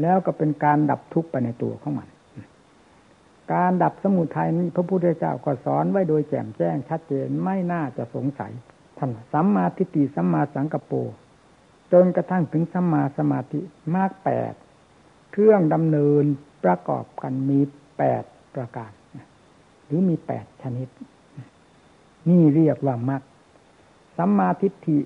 [0.00, 2.08] แล้วก็เป็นการดับทุกข์ไปในตัวของมัน
[3.52, 8.52] การดับสมุทัยนี้พระพุทธเจ้าก็สอนไว้โดยแจ่มแจ้งชัดเจนไม่น่าจะสงสัย
[8.98, 10.96] ท่านสัมมาทิฏฐิสัมมาสังกปร
[11.92, 13.60] จนกระทั่งถึงสัมมาสมาธิ
[13.94, 14.52] มากแปด
[15.32, 16.24] เครื่องดำเนิน
[16.64, 17.60] ประกอบกันมี
[17.98, 18.92] แปดประการ
[19.84, 20.88] หรือมีแปดชนิด
[22.28, 23.22] นี่เรียกว่ามรรค
[24.16, 24.98] สัมมาทิฏฐิ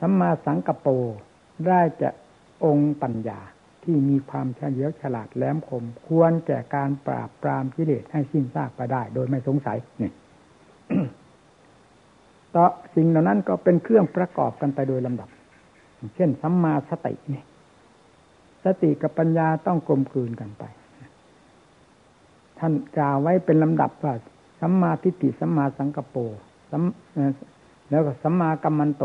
[0.00, 0.92] สัมมาสังกปร
[1.66, 2.10] ได้จะ
[2.64, 3.40] องค์ปัญญา
[3.82, 10.12] ที่มีความเฉลียวฉลาดแหลมคม ควรแก่การปราบปรามกิเลสให้สิ้นซากไปได้ โดยไม่สงสัยเนี่ย
[12.54, 12.64] ต่อ
[12.94, 15.28] สิ่งเหล่านั้นก็เป็นเครื่องประกอบกันไปโดยลำดับ
[16.16, 17.44] เช่นสัมมาสติเนี่ย
[18.64, 20.64] สติกับปัญญาต้องกลมกลืนกันไป
[22.58, 24.14] ท่านกล่าวไว้เป็นลำดับว่า
[24.60, 26.20] สัมมาทิฏฐิสัมมาสังกปร
[26.70, 26.82] สัม
[27.90, 29.04] แล้วก็สัมมากัมมันโต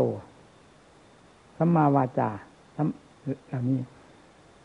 [1.56, 2.30] สัมมาวาจา
[3.48, 3.78] เหล่านี้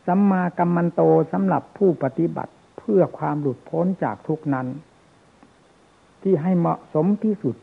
[0.05, 4.67] สัมมากัมมันโตสำหรับผู้ปฏิบัติเพื่อความหลุดพ้นจากทุกนั้น
[6.21, 7.55] ที่ให้เหมาะสมที่สุด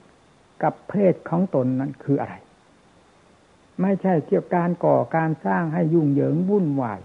[0.63, 2.35] กับเพศของตนนั้นคืออะไร
[3.81, 7.01] ไม่ใช่เกี่ยวกับการก่อการสร้างให้ยุ่งเหยิงวุ่นวาย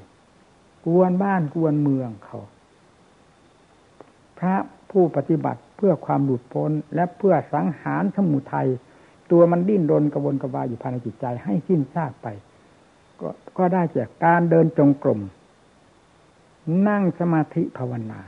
[0.85, 2.39] กวนบ้านกวนเมืองเขา
[4.39, 4.55] พระ
[4.91, 8.69] ผู้ปฏิบัติเพื่อความหลุดพ้นและเพื่อสังหารสมุทัย
[9.31, 12.27] ตัวมันดิ้นรนกระวนกระวายอยู่ภายในจิตใจให้สิ้นซากไป
[13.25, 15.21] ก็ก็ได้จากการเดินจงกรม
[16.87, 18.21] นั่งสมาธิภาวนา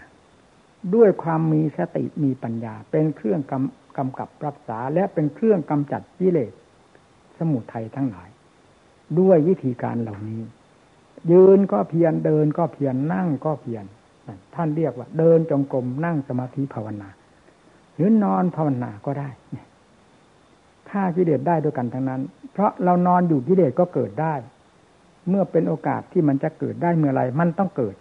[0.95, 6.51] ด้วยความมีสติมีปัญญา เป็นเครื่องกำกำกับรักษาและเป็นเครื่องกำจัดกิเลส
[7.37, 8.29] สมุทัยทั้งหลาย
[9.19, 10.41] ด้วยวิธีการเหล่านี้
[11.31, 13.85] ยืนก็เพียรเดินก็เพียรนั่งก็เพียร
[14.55, 17.09] ท่านเรียกว่า เดินจงกรมนั่งสมาธิภาวนา
[17.95, 19.29] หรือนอนภาวนาก็ได้
[20.89, 24.33] ฆ่ากิเลสได้ด้วยกันทั้งนั้น เพราะเรานอนอยู่กิเลสก็เกิดได้
[25.29, 27.95] เมื่อเป็นโอกาสที่มันจะเกิดได้เมื่อไรมันต้องเกิด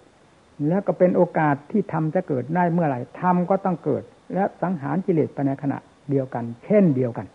[0.69, 4.03] แล้วก็เป็นโอกาสที่ทำจะเกิดได้เมื่อไรทำก็ต้องเกิด
[4.35, 5.79] และสังหารกิเลสไปในขณะ
[6.11, 7.27] เดียวกัน เช่นเดียวกัน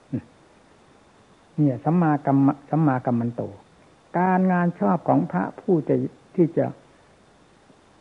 [1.58, 3.42] เนี่ยสัมมากรรมสัมมากรรมันโต
[4.18, 5.96] การงานชอบของพระผู้จะ
[6.36, 6.66] ที่จะ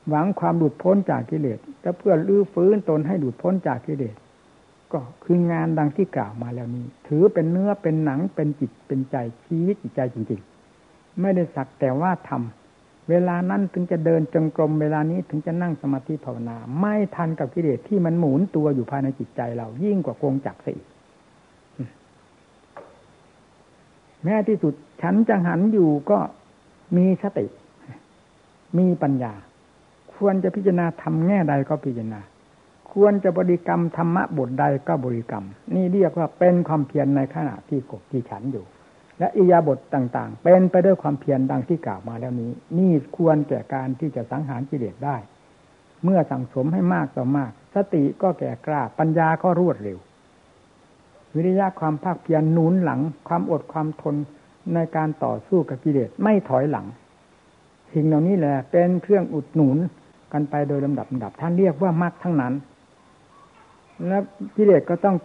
[0.09, 4.16] หวังความหลุดพ้นจากกิเลสและเพื่อลื้อฟื้นตนให้หลุดพ้นจากกิเลส
[4.92, 10.40] ก็คืองานดังที่กล่าวมาแล้วนี้ ถือเป็นเนื้อเป็นหนังเป็นจิตเป็นใจชีวิตจิตใจจริง
[11.20, 20.75] ไม่ได้สักแต่ว่าทำเวลานั้นถึงจะเดินจงกรมเวลานี้ถึงจะนั่งสมาธิภาวนา ไม่ทันกับกิเลสที่มันหมุนตัวอยู่ภายในจิตใจเรายิ่งกว่ากงจักรสิ
[24.25, 26.18] แม้ที่สุดฉันจะหันอยู่ก็
[26.96, 27.46] มีสติ
[28.79, 29.33] มีปัญญา
[30.14, 32.20] ควรจะพิจารณาทำแง่ใดก็พิจารณา
[32.92, 35.44] ควรจะบริกรรมธรรมะบทใดก็บริกรรม
[35.75, 38.64] นี่เรียกว่าเป็นความเพียรในขณะที่กบที่ฉันอยู่
[39.20, 45.16] และอิยาบทต่างๆ เป็นไปด้วยความเพียรดังที่กล่าวมาแล้วนี้ นี่ควรแก่การที่จะสังหารกิเลสได้
[46.04, 49.98] เมื่อสั่งสมให้มากต่อมาก สติก็แก่กล้าปัญญาก็รวดเร็ว
[51.35, 54.16] วิริยะความภาคเพียรหนุนหลัง ความอดความทน
[54.74, 56.87] ในการต่อสู้กับกิเลสไม่ถอยหลัง
[57.92, 59.76] สิ่งเหล่านี้แหละเป็นเครื่องอุดหนุน
[60.33, 62.54] กันไปโดยลำดับลำดับท่านเรียกว่ามรรคทั้งนั้น
[64.09, 64.22] แล้ว
[64.56, 65.16] กิเลสก็ต้อง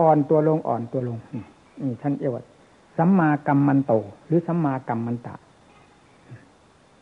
[0.00, 1.18] อ่อนตัวลงอ่อนตัวลง
[1.84, 2.44] นี่ท่านเอวัด
[2.96, 3.92] สัมมากัมมันโต
[4.26, 5.34] หรือสัมมากัมมันตะ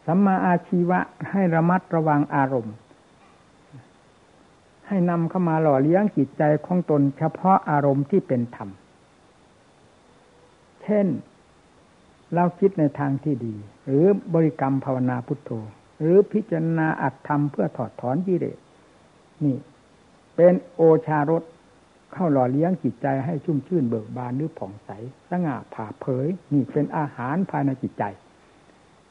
[0.07, 2.75] สัมมาอาชีวะให้ระมัดระวังอารมณ์
[4.87, 8.69] ให้นำเข้ามาหล่อเลี้ยงจิตใจของตนเฉพาะอารมณ์ที่เป็นธรรม
[10.83, 11.07] เช่น
[12.35, 13.55] เราคิดในทางที่ดี
[13.87, 15.51] หรือบริกรรมภาวนาพุทโธ
[16.01, 18.59] หรือพิจารณาอัตธรรมเพื่อถอดถอนกิเลส
[19.45, 19.57] นี่
[20.37, 21.43] เป็นโอชารส
[22.13, 24.91] เข้าหล่อเลี้ยงจิตใจให้ชุ่มชื่นเบิกบานหรือผ่องใส
[25.31, 28.05] สง่าผ่าเผยนี่เป็นอาหารภายในจิตใจ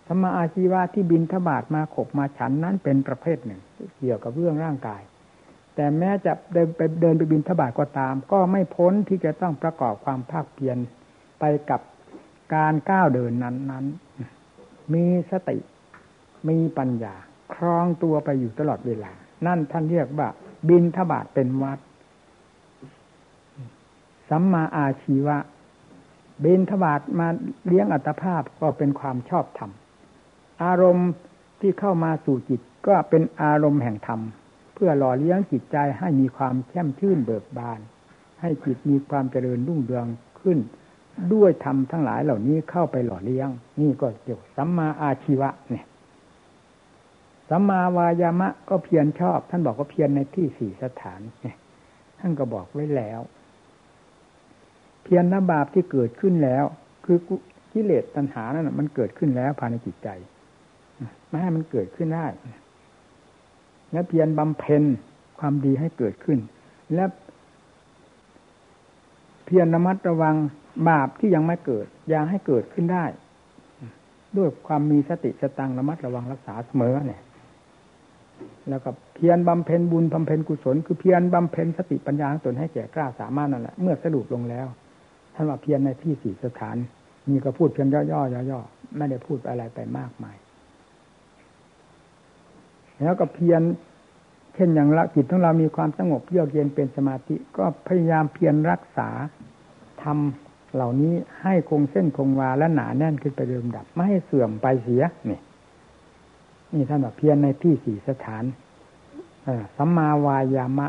[0.08, 3.62] ธรรมอาชีวะที่บินทบาทมาขบมาฉันนั้นเป็นประเภทหนึ่ง
[4.00, 5.02] เกี่ยวกับเรื่องร่างกาย
[5.76, 10.78] แต่แม้จะเดินไปเดินไปบินทบาทก็ตาม ก็ไม่พ้นที่จะต้องประกอบความภาคเพียร
[11.40, 11.82] ไปกับ
[12.56, 13.86] การก้าวเดินนั้นนั้น
[14.94, 15.58] มีสติ
[16.50, 17.16] มีปัญญา
[17.56, 19.12] ครองตัวไปอยู่ตลอดเวลา
[19.46, 20.28] นั่นท่านเรียกว่า
[20.70, 21.80] บินทบาทเป็นวัด
[24.30, 25.38] สัมมาอาชีวะ
[26.42, 27.28] เบนทบาทมา
[27.68, 29.72] เลี้ยงอัตภาพก็เป็นความชอบธรรม
[30.63, 31.10] อารมณ์
[31.60, 34.22] ที่เข้ามาสู่จิตก็เป็นอารมณ์แห่งธรรม
[34.74, 37.80] เพื่อหล่อเลี้ยงจิตใจให้มีความแช่มชื่นเบิกบาน
[38.42, 40.06] ให้จิตมีความเจริญรุ่งเรือง
[40.42, 40.58] ขึ้น
[41.34, 43.50] ด้วยธรรมทั้งหลายเหล่านี้เข้าไปหล่อเลี้ยง
[43.82, 45.86] นี่ก็เกี่ยวสัมมาอาชีวะเนี่ย
[47.50, 51.22] สัมมาวายามะก็เพียรชอบ ท่านบอกว่าเพียรในที่สี่สถาน
[52.20, 53.20] ท่านก็บอกไว้แล้ว
[55.08, 56.65] เพียรนบาปที่เกิดขึ้นแล้ว
[57.06, 57.17] คือ
[57.74, 60.10] กิเลสตัณหานั้นมันเกิดขึ้นแล้วภายในจิตใจ
[61.28, 62.28] ไม่ให้มันเกิดขึ้นได้
[63.91, 64.84] และเพียรบำเพ็ญ
[65.39, 66.39] ความดีให้เกิดขึ้น
[66.96, 67.06] และ
[69.46, 70.36] เพียรระมัดระวัง
[70.89, 73.06] บาปที่ยังไม่เกิดอย่าให้เกิดขึ้นได้
[74.38, 77.22] ด้วยความมีสติสตังระมัดระวังรักษาเสมอเนี่ย
[78.70, 84.67] แล้วก็เพียรบำเพ็ญบุญบำเพ็ญกุศล คือเพียรบำเพ็ญสติปัญญาตนให้แก่กล้าสามารถนั่นแหละเมื่อสรุปลงแล้ว
[85.39, 86.78] ท่านว่าเพียรในที่สี่สถาน
[87.28, 90.38] มีก็พูดเพียงย่อๆย่อๆไม่ได้พูดอะไรไปมากมาย
[93.04, 93.62] แล้วก็เพียร
[94.56, 99.10] เช่นอย่างละจิตของเรามีความสงบเยือกเย็นเป็นสมาธิ ก็พยายามเพียรรักษา
[100.04, 105.39] ทำเหล่านี้ให้คงเส้นคงวาและหนาแน่นขึ้นไปเดิมดับ ไม่ให้เสื่อมไปเสียนี่
[106.73, 108.43] นี่ท่านบอกเพียรในที่สี่สถาน
[109.78, 110.88] สัมมาวายามะ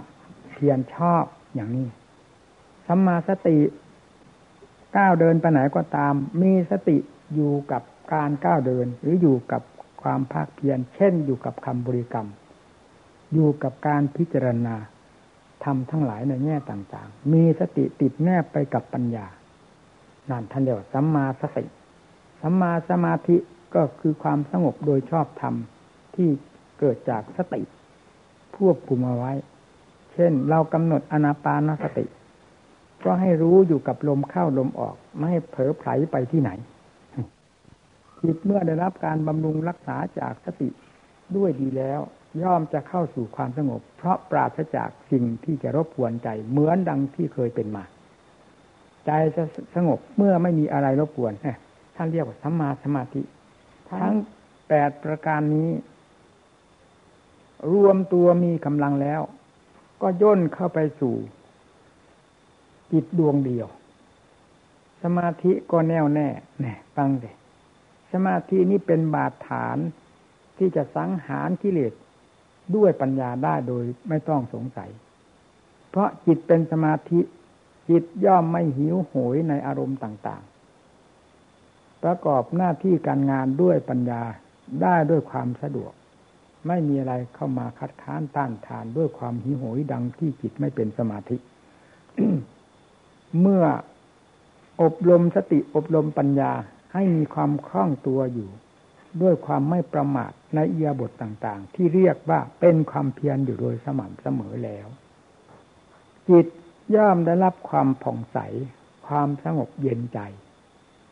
[0.52, 1.86] เพียรชอบอย่างนี้
[2.86, 3.56] สัมมาสติ
[4.98, 6.96] ก้าวเดินไปไหนก็ตาม มีสติ
[7.34, 7.82] อยู่กับ
[8.14, 9.62] การก้าวเดิน หรืออยู่กับ
[10.02, 12.28] ความภาคเพียรเช่น อยู่กับคำบริกรรม
[13.32, 14.76] อยู่กับการพิจารณา
[15.64, 19.26] ทำทั้งหลายในแง่ต่างๆ มีสติติดแนบไปกับปัญญา
[20.30, 21.64] นั่นท่านเรียกว่าสัมมาสติ
[22.40, 23.36] สัมมาสมาธิ
[23.74, 25.54] ก็คือความสงบโดยชอบธรรม
[26.14, 26.28] ที่
[26.78, 27.62] เกิดจากสติ
[28.56, 29.32] ควบคุมเอาไว้
[30.12, 32.04] เช่น เรากำหนดอนาปานสติ
[33.10, 36.50] ก็ให้รู้อยู่กับลมเข้าลมออก ไม่ให้เผลอไผลไปที่ไหน
[38.22, 40.68] จิตเมื่อได้รับการบำรุงรักษาจากสติ
[41.36, 42.00] ด้วยดีแล้ว
[42.42, 47.84] ย่อมจะเข้าสู่ความสงบ เพราะปราศจากสิ่งที่จะรบกวนใจเหมือนดังที่เคยเป็นมา
[49.06, 49.44] ใจจะ
[49.74, 51.32] สงบเมื่อไม่มีอะไรรบกวน
[51.96, 53.22] ท่านเรียกว่าสัมมาสมาธิ
[53.90, 54.14] ทั้ง
[54.68, 55.70] แปดประการนี้
[57.72, 59.20] รวมตัวมีกำลังแล้ว
[60.02, 61.14] ก็ย่นเข้าไปสู่
[62.92, 63.68] จิตดวงเดียว
[65.02, 66.28] สมาธิก็แน่วแน่
[66.60, 67.34] แน่ฟังเลย
[68.12, 69.78] สมาธินี้เป็นบาดฐาน
[70.58, 71.92] ที่จะสังหารกิเลส
[72.76, 74.90] ด้วยปัญญาได้โดยไม่ต้องสงสัย
[75.90, 77.20] เพราะจิตเป็นสมาธิ
[77.90, 80.42] จิตย่อมไม่หิวโหยในอารมณ์ต่าง
[81.22, 84.22] ๆ ประกอบหน้าที่การงานด้วยปัญญา
[84.82, 85.92] ได้ด้วยความสะดวก
[86.66, 91.36] ไม่มีอะไรเข้ามาคัดค้านต้านทานด้วยความหิวโหยดังที่จิตไม่เป็นสมาธิ
[93.40, 93.64] เมื่อ
[94.82, 96.52] อบรมสติอบรมปัญญา
[96.92, 98.50] ให้มีความคล่องตัวอยู่
[99.22, 104.86] ด้วยความไม่ประมาทในเอียบทต่างๆ ที่เรียกว่าเป็นความเพียรอยู่โดยสม่ำเสมอแล้ว
[106.28, 106.46] จิต
[106.94, 108.38] ย่อมได้รับความผ่องใส
[109.06, 110.20] ความสงบเย็นใจ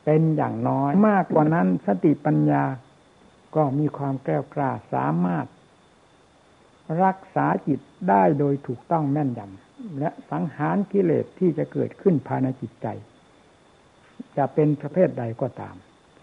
[0.05, 2.65] เป็นอย่างน้อยมากกว่านั้นสติปัญญา
[3.57, 5.47] ก็มีความแกล้วกล้าสามารถ
[7.05, 9.66] รักษาจิตได้โดยถูกต้องแม่นยำ
[9.99, 12.87] และสังหารกิเลสที่จะเกิดขึ้นภายในจิตใจ
[14.37, 15.75] จะเป็นประเภทใดก็ตาม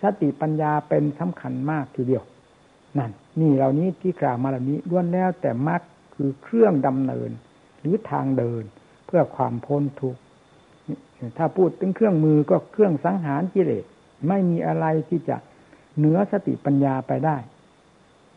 [0.02, 2.24] สติปัญญาเป็นสำคัญมากทีเดียว
[2.98, 5.82] นั่น นี่เหล่านี้ที่กล่าวมาเหล่านี้ล้วนแล้วแต่มรรค
[6.16, 7.30] คือเครื่องดำเนิน
[7.80, 8.64] หรือทางเดิน
[9.06, 10.22] เพื่อความพ้นทุกข์
[11.38, 13.86] ถ้าพูดถึงเครื่องมือก็เครื่องสังหารกิเลส
[14.28, 15.38] ไม่มีอะไรที่จะ
[15.98, 17.38] เหนือสติปัญญาไปได้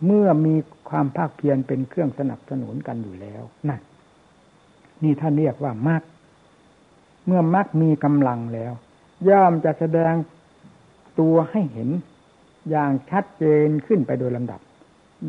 [0.07, 0.55] เมื่อมี
[0.91, 3.81] ความภาคเพียรเป็นเครื่องสนับสนุนกันอยู่แล้วนั่น
[5.03, 6.03] นี่ท่านเรียกว่ามรรค
[7.27, 8.73] เมื่อมรรคมีกำลังแล้ว
[9.29, 10.15] ย่อมจะแสดง
[11.21, 11.91] ตัวให้เห็น
[12.71, 14.61] อย่างชัดเจนขึ้นไปโดยลำดับ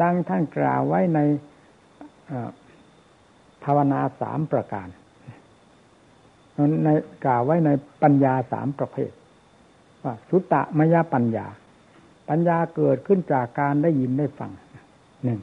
[0.01, 1.19] ดังท่านกล่าวไว้ใน
[3.63, 4.88] ภาวนาสามประการ
[6.84, 6.89] ใน
[7.25, 7.69] กล่าวไว้ใน
[8.03, 9.12] ปัญญาสามประเภท
[10.03, 11.47] ว่าสุตตะมยปัญญา
[12.30, 14.51] ปัญญาเกิดขึ้นจากการได้ยินได้ฟัง
[15.23, 15.39] หนึ่ง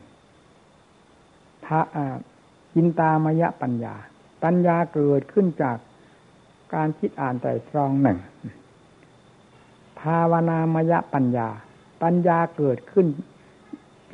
[1.64, 1.80] พระ
[2.74, 3.94] จินตามยปัญญา
[4.44, 5.78] ปัญญาเกิดขึ้นจาก
[6.74, 8.18] การคิดอ่านใจตรองหนึ่ง
[10.00, 11.48] ภาวนามยปัญญา
[12.02, 13.06] ปัญญาเกิดขึ้น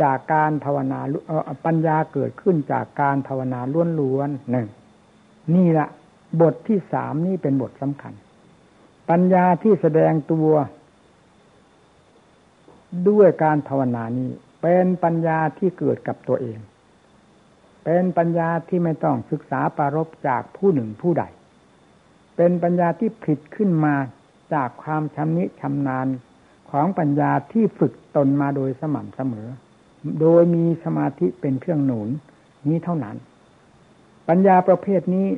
[0.02, 1.00] จากการภาวนา
[1.66, 3.60] ปัญญาเกิดขึ้นจากการภาวนา
[4.00, 4.68] ล้วนๆหนึ่ง
[5.54, 5.88] นี่แหละ
[6.40, 8.14] บทที่สามนี่เป็นบทสำคัญ
[9.10, 10.50] ปัญญาที่แสดงตัว
[13.08, 14.30] ด้วยการภาวนานี้
[14.62, 16.58] เป็นปัญญาที่เกิดกับตัวเอง
[17.84, 21.24] เป็นปัญญาที่ไม่ต้องศึกษาปารบจากผู้หนึ่งผู้ใด
[22.36, 23.94] เป็นปัญญาที่ผิดขึ้นมา
[24.54, 26.06] จากความชำนิชำนาญ
[26.70, 29.48] ของปัญญาที่ฝึกตนมาโดยสม่ำเสมอ
[30.20, 32.08] โดยมีสมาธิเป็นเครื่องหนุน
[32.68, 33.16] นี้เท่านั้น
[34.28, 35.28] ปัญญาประเภทนี้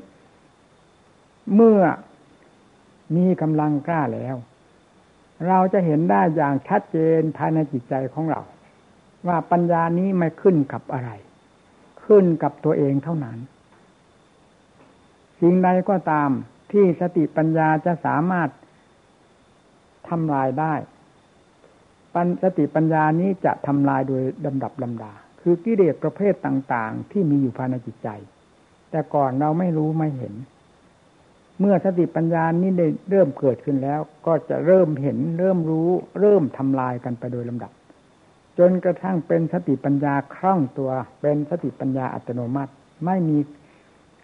[1.54, 1.80] เมื่อ
[3.16, 4.36] มีกำลังกล้าแล้ว
[5.48, 8.42] เราจะเห็นได้อย่างชัดเจนภายในจิตใจของเรา
[9.26, 11.10] ว่าปัญญานี้ไม่ขึ้นกับอะไร
[12.06, 13.38] ขึ้นกับตัวเองเท่านั้น
[15.40, 16.30] สิ่งใดก็ตาม
[16.72, 18.48] ที่สติปัญญาจะสามารถ
[20.08, 20.74] ทำลายได้
[22.14, 28.08] ปัญสติปัญญานี้จะทำลายโดยลำดับลำดา คือกิเลสประเภทต่างๆ ที่มีอยู่ภายในจิตใจ
[28.90, 30.34] แต่ก่อนเราไม่รู้ไม่เห็น
[31.60, 35.88] เมื่อสติปัญญานี้ได้เริ่มเกิดขึ้นแล้ว ก็จะเริ่มเห็นเริ่มรู้
[36.20, 37.72] เริ่มทำลายกันไปโดยลำดับ
[38.58, 42.72] จนกระทั่งเป็นสติปัญญาคล่องตัว เป็นสติปัญญาอัตโนมัติ
[43.06, 43.38] ไม่มี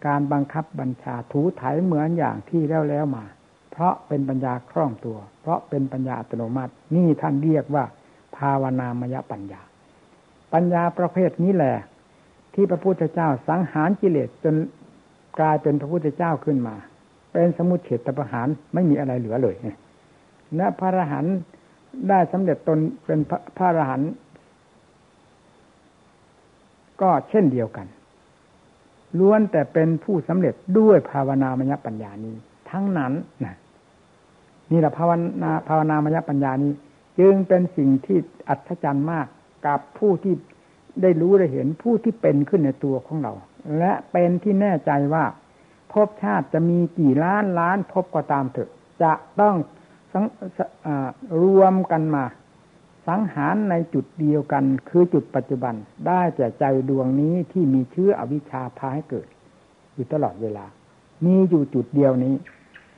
[0.06, 3.24] การบังคับบัญชาถูถ่ายเหมือนอย่างที่แล้วแล้วมา
[3.70, 7.84] เพราะเป็นปัญญาคล่องตัว เพราะเป็นปัญญาอัตโนมัติ นี่ท่านเรียกว่า
[8.36, 9.60] ภาวนามยปัญญา
[10.52, 11.74] ปัญญาประเภทนี้แหละ
[12.54, 14.54] ที่พระพุทธเจ้าสังหารกิเลสจน
[15.40, 16.76] กลายเป็นพระพุทธเจ้าขึ้นมา
[17.33, 19.56] เป็นสมุทเฉตประหารไม่มีอะไรเหลือเลย
[20.56, 21.37] และพระอรหันต์
[22.09, 23.21] ได้สำเร็จตนเป็น
[23.57, 24.13] พระอรหันต์
[27.01, 27.87] ก็เช่นเดียวกัน
[29.19, 32.37] ล้วนแต่เป็นผู้สำเร็จด้วยภาวนามยปัญญานี้
[32.71, 33.13] ทั้งนั้น
[33.44, 33.57] นะ
[34.71, 35.11] นี่แหละภาว
[35.42, 36.73] นาภาวนามยปัญญานี้
[37.19, 38.19] จึงเป็นสิ่งที่
[38.49, 39.27] อัศจรรย์มาก
[39.67, 40.35] กับผู้ที่
[41.03, 43.33] ได้รู้ได้เห็นผู้ที่เป็นขึ้นในตัวของเรา
[43.79, 45.25] และเป็นที่แน่ใจว่า
[45.92, 48.71] ภพชาติจะมีกี่ล้านล้านภพก็ตามเถอะ
[49.03, 49.55] จะต้อง
[51.42, 52.25] รวมกันมา
[53.09, 55.75] สังหารในจุดเดียวกัน คือจุดปัจจุบัน
[56.06, 59.27] ได้แก่ใจดวงนี้ที่มีเชื้ออวิชชาพาให้เกิด
[59.94, 60.67] อยู่ตลอดเวลา
[61.25, 62.35] มีอยู่จุดเดียวนี้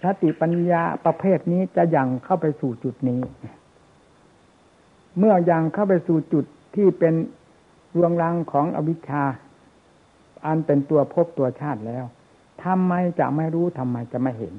[0.02, 3.20] สติปัญญาประเภทนี้จะยังเข้าไปสู่จุดนี้
[5.18, 6.44] เมื่อยังเข้าไปสู่จุด
[6.74, 7.14] ที่เป็น
[7.96, 9.24] รวงรังของอวิชชา
[10.46, 12.04] อันเป็นตัวพบตัวชาติแล้ว
[12.64, 14.54] ทำไมจะไม่รู้ทำไมจะไม่เห็น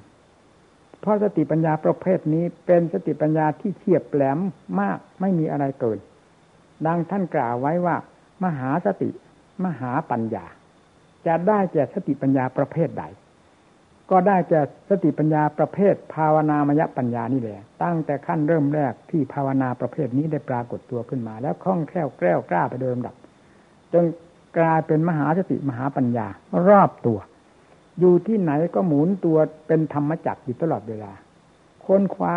[1.01, 4.39] เพราะสติปัญญาประเภทนี้เป็นสติปัญญาที่เฉียบแหลม
[4.79, 5.99] มากไม่มีอะไรเกิน
[6.85, 7.95] ดังท่านกล่าวไว้ว่า
[8.43, 9.09] มหาสติ
[9.65, 10.45] มหาปัญญา
[11.27, 13.03] จะได้แก่สติปัญญาประเภทใด
[14.11, 23.15] ก็ได้แก่สติปัญญาประเภท ภาวนามยปัญญานี่แหละ ตั้งแต่ขั้นเริ่มแรกที่ภาวนาประเภทนี้ได้ปรากฏตัวขึ้นมา แล้วคล่องแคล่วแกล้วกล้าไปโดยลำดับ
[23.93, 24.03] จน
[24.57, 26.27] กลายเป็นมหาสติมหาปัญญา
[26.69, 27.19] รอบตัว
[27.99, 29.37] อยู่ที่ไหนก็หมุนตัว
[29.67, 31.11] เป็นธรรมจักรอยู่ตลอดเวลา
[31.85, 32.33] ค้นคว้า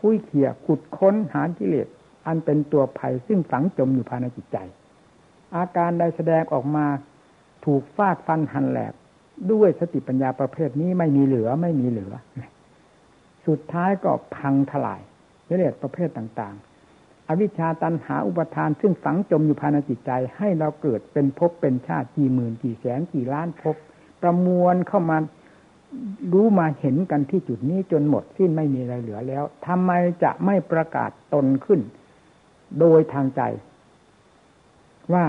[0.00, 1.88] คุยเขี่ยขุดค้นหากิเลส
[2.26, 4.56] อันเป็นตัวภัยซึ่งฝังจมอยู่ภายในจิตใจ
[5.56, 6.86] อาการใดแสดงออกมา
[7.64, 8.92] ถูกฟาดฟันหันแหลก
[9.52, 12.12] ด้วยสติปัญญาประเภทนี้ไม่มีเหลือไม่มีเหลือ
[13.46, 15.00] สุดท้ายก็พังทลาย
[15.48, 23.76] กิเลสประเภทต่างๆ อวิชชาตันหาอุปทานซึ่งฝังจมอยู่ภายในจิตใจ ให้เราเกิดเป็นภพเป็นชาติกี่หมื่นกี่แสนกี่ล้านภพ
[24.22, 25.18] ประมวลเข้ามา
[26.32, 29.90] รู้มาเห็นกันที่จุดนี้จนหมดสิ้นไม่มีอะไรเหลือแล้วทำไม
[30.22, 31.80] จะไม่ประกาศตนขึ้น
[32.80, 33.42] โดยทางใจ
[35.12, 35.24] ว่า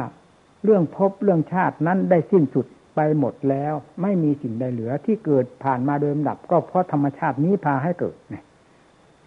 [0.64, 2.66] เรื่องพบเรื่องชาตินั้นได้สิ้นสุด
[2.96, 8.18] ไปหมดแล้ว ไม่มีสิ่งใดเหลือที่เกิดผ่านมาโดยลำดับ ก็เพราะธรรมชาตินี้พาให้เกิด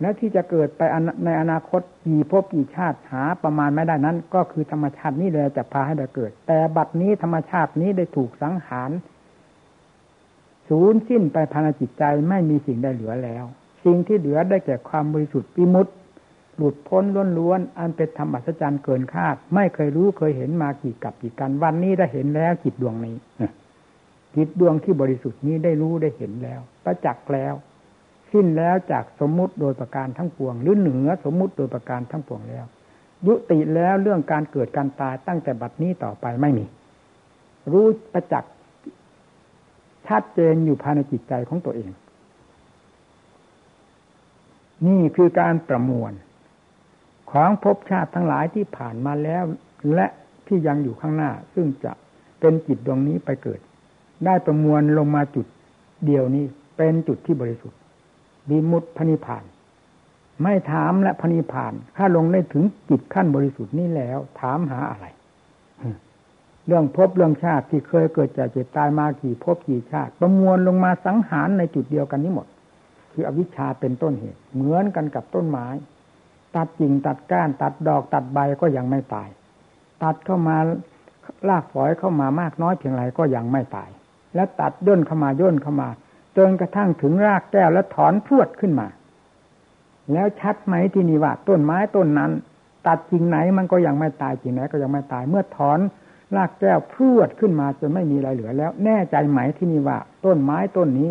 [0.01, 0.81] และที่จะเกิดไป
[1.25, 8.91] ในอนาคตกี่พบกี่ชาติหาประมาณไม่ได้นั้น ก็คือธรรมชาตินี้เลยจะพาให้เกิด แต่บัดนี้ธรรมชาตินี้ได้ถูกสังหาร
[10.71, 13.45] สูญสิ้นไปภายในจิตใจไม่มีสิ่งใดเหลือแล้ว
[13.85, 15.87] สิ่งที่เหลือได้แก่ความบริสุทธิ์ปิมุต
[16.57, 17.05] หลุดพ้น
[17.39, 23.17] ล้วนๆอันเป็นธรรมอัศจรรย์เกินคาด ไม่เคยรู้เคยเห็นมากี่กับกี่กันวันนี้ได้เห็นแล้วจิตดวงนี้
[24.37, 27.55] จิตดวงที่บริสุทธิ์นี้ได้รู้ได้เห็นแล้ว ประจักษ์แล้ว
[28.33, 32.65] สิ้นแล้วจากสมมุติโดยประการทั้งปวง หรือเหนือสมมุติโดยประการทั้งปวงแล้ว
[33.27, 36.65] ยุติแล้วเรื่องการเกิดการตายตั้งแต่บัดนี้ต่อไปไม่มี
[37.73, 38.53] รู้ประจักษ์
[40.11, 41.91] ชัดเจนอยู่ภายในจิตใจของตัวเอง
[44.87, 46.13] นี่คือการประมวล
[47.33, 49.45] ของภพชาติทั้งหลายที่ผ่านมาแล้ว
[49.95, 50.07] และ
[50.47, 51.93] ที่ยังอยู่ข้างหน้า ซึ่งจะ
[52.41, 53.61] เป็นจิตดวงนี้ไปเกิด
[54.25, 55.47] ได้ประมวลลงมาจุด
[56.05, 56.45] เดียวนี้
[56.77, 57.79] เป็นจุดที่บริสุทธิ์
[58.49, 59.45] บิมุตพนิพาน
[60.43, 65.07] ไม่ถามและพนิพานถ้าลงได้ถึงจิตขั้นบริสุทธิ์นี้แล้ว ถามหาอะไร
[66.71, 72.47] เรื่องพบเรื่องชาติที่เคยเกิดจากเจ็บตายมากี่พบกี่ชาติ ประมวลลงมาสังหารในจุดเดียวกันนี้หมด
[73.13, 75.67] คืออวิชชาเป็นต้นเหตุ เหมือนกันกับต้นไม้
[76.57, 79.29] ตัดกิ่งตัดก้าน ตัดดอกตัดใบก็ยังไม่ตาย
[80.03, 80.57] ตัดเข้ามา
[81.49, 83.91] ลากฝอยเข้ามามากน้อยเพียงไรก็ยังไม่ตาย
[84.35, 85.89] แล้วตัดย่นเข้ามาย่นเข้ามา
[86.37, 88.89] จนกระทั่งถึงรากแก้วแล้วถอนพรวดขึ้นมา
[90.13, 92.31] แล้วชัดไหมที่นี่ว่าต้นไม้ต้นนั้น
[92.87, 95.79] ตัดกิ่งไหนมันก็ยังไม่ตายกิ่งไหนก็ยังไม่ตาย เมื่อถอน
[96.37, 101.11] ลากแก้วพูดขึ้นมาจนไม่มีอะไรเหลือแล้ว แน่ใจไหมที่นี่ว่า ต้นไม้ต้นนี้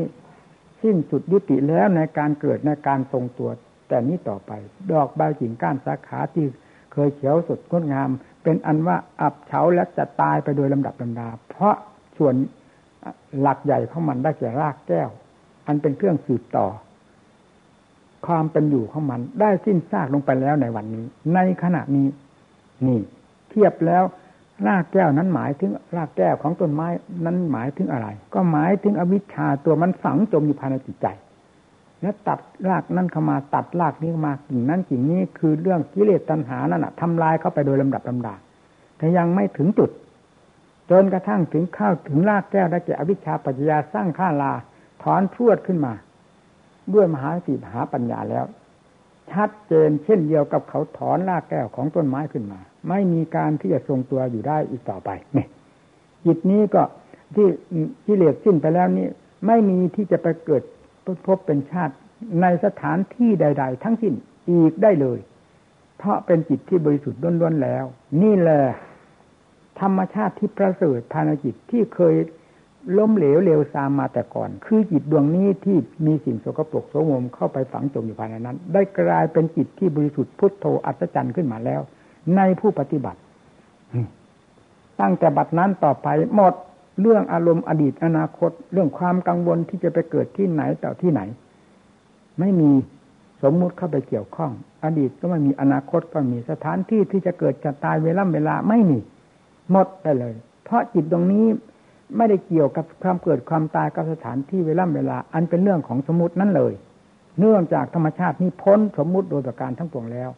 [0.83, 3.49] สิ้นสุดยุติแล้วในการเกิดในการทรงตัว
[3.87, 4.51] แต่นี้ต่อไป
[4.91, 6.45] ดอกใบกิ่งก้านสาขาที่
[6.93, 8.09] เคยเขียวสดงดงาม
[8.43, 11.75] เป็นอันว่าอับเฉาและจะตายไปโดยลำดับลำดา เพราะ
[12.17, 12.35] ส่วน
[13.41, 15.09] หลักใหญ่ของมันได้แก่รากแก้ว
[15.67, 16.67] อันเป็นเครื่องสืบต่อ
[18.27, 21.05] ความเป็นอยู่ของมัน ได้สิ้นซากลงไปแล้วในวันนี้
[21.35, 22.07] ในขณะนี้
[22.87, 22.99] นี่
[23.49, 24.03] เทียบแล้ว
[24.67, 26.87] รากแก้วนั้นหมายถึงรากแก้วของต้นไม้
[27.25, 31.07] นั้นหมายถึงอะไร ก็หมายถึงอวิชชาตัวมันฝังจมอยู่ภายในจิตใจ
[32.01, 32.39] แล้วตัด
[32.69, 38.35] รากนั้นเข้ามาตัดรากนี้มากิ่งนั้นกิ่งนี้คือเรื่องกิเลสตัณหานั่นแหะทำลายเข้าไปโดยลำดับลำดา
[38.97, 39.89] แต่ยังไม่ถึงจุด
[40.91, 44.53] จนกระทั่งถึงข้าวถึงรากแก้วได้แก่อวิชชาปัจจยาสร้างข้าลา
[45.03, 45.93] ถอนพรวดขึ้นมา
[46.93, 48.45] ด้วยมหาสีมหาปัญญาแล้ว
[49.33, 52.59] ชัดเจนเช่นเดียวกับเขาถอนรากแก้วของต้นไม้ขึ้นมา
[52.89, 55.47] ไม่มีการที่จะทรงตัวอยู่ได้อีกต่อไปเนี่ย
[56.25, 56.83] จิตนี้ก็
[57.35, 57.47] ที่
[58.05, 59.07] ที่เหลสสิ้นไปแล้วนี่
[59.47, 60.63] ไม่มีที่จะไปเกิด
[61.27, 61.95] พบเป็นชาติ
[62.41, 64.13] ในสถานที่ใด ๆ ทั้งสิ้น
[64.51, 65.19] อีกได้เลย
[65.97, 67.83] เพราะเป็นจิตที่บริสุทธิ์ล้วนๆแล้ว
[68.23, 68.61] นี่แหละ
[69.81, 72.15] ธรรมชาติที่ประเสริฐภายในจิตที่เคย
[72.97, 81.81] ล้มเหลวเร็วซามมาแต่ก่อน คือจิตดวงนี้ที่มีสิ่งโสกปรกโสมมเข้าไปฝังจมอยู่ภายในนั้น ได้กลายเป็นจิตที่บริสุทธิ์พุทโธอัศจรรย์ขึ้นมาแล้ว
[82.35, 83.19] ในผู้ปฏิบัติ
[84.99, 86.53] ตั้งแต่บัดนั้นต่อไปหมด
[87.01, 91.21] เรื่องอารมณ์อดีตอนาคต เรื่องความกังวลที่จะไปเกิดที่ไหนต่อที่ไหน
[92.39, 92.71] ไม่มี
[93.43, 94.51] สมมุติเข้าไปเกี่ยวข้อง
[94.83, 98.99] อดีตก็ไม่มีอนาคตก็มีสถานที่ที่จะเกิดจะตายเวลาเวลาไม่มี
[99.71, 100.33] หมดไปเลย
[100.63, 101.45] เพราะจิตตรงนี้
[102.17, 106.73] ไม่ได้เกี่ยวกับความเกิดความตายกับสถานที่เวลาเวลา อันเป็นเรื่องของสมมตินั่นเลย
[107.39, 110.29] เนื่องจากธรรมชาตินี้พ้นสมมุติโดยประการทั้งปวงแล้ว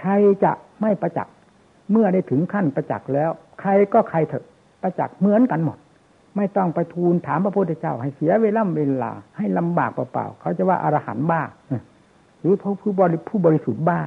[0.00, 0.12] ใคร
[0.44, 1.34] จะไม่ประจักษ์
[1.90, 4.44] เมื่อได้ถึงขั้นประจักษ์แล้ว ใครก็ใครเถอะ
[4.82, 5.78] ประจักษ์เหมือนกันหมด
[6.36, 11.42] ไม่ต้องไปทูลถามพระพุทธเจ้า ให้เสียเวลาเวลา ให้ลำบากเปล่าๆเขาจะว่าอรหันต์บ้า
[12.40, 14.00] หรือผู้ผู้บริผู้บริสุทธิ์บ้า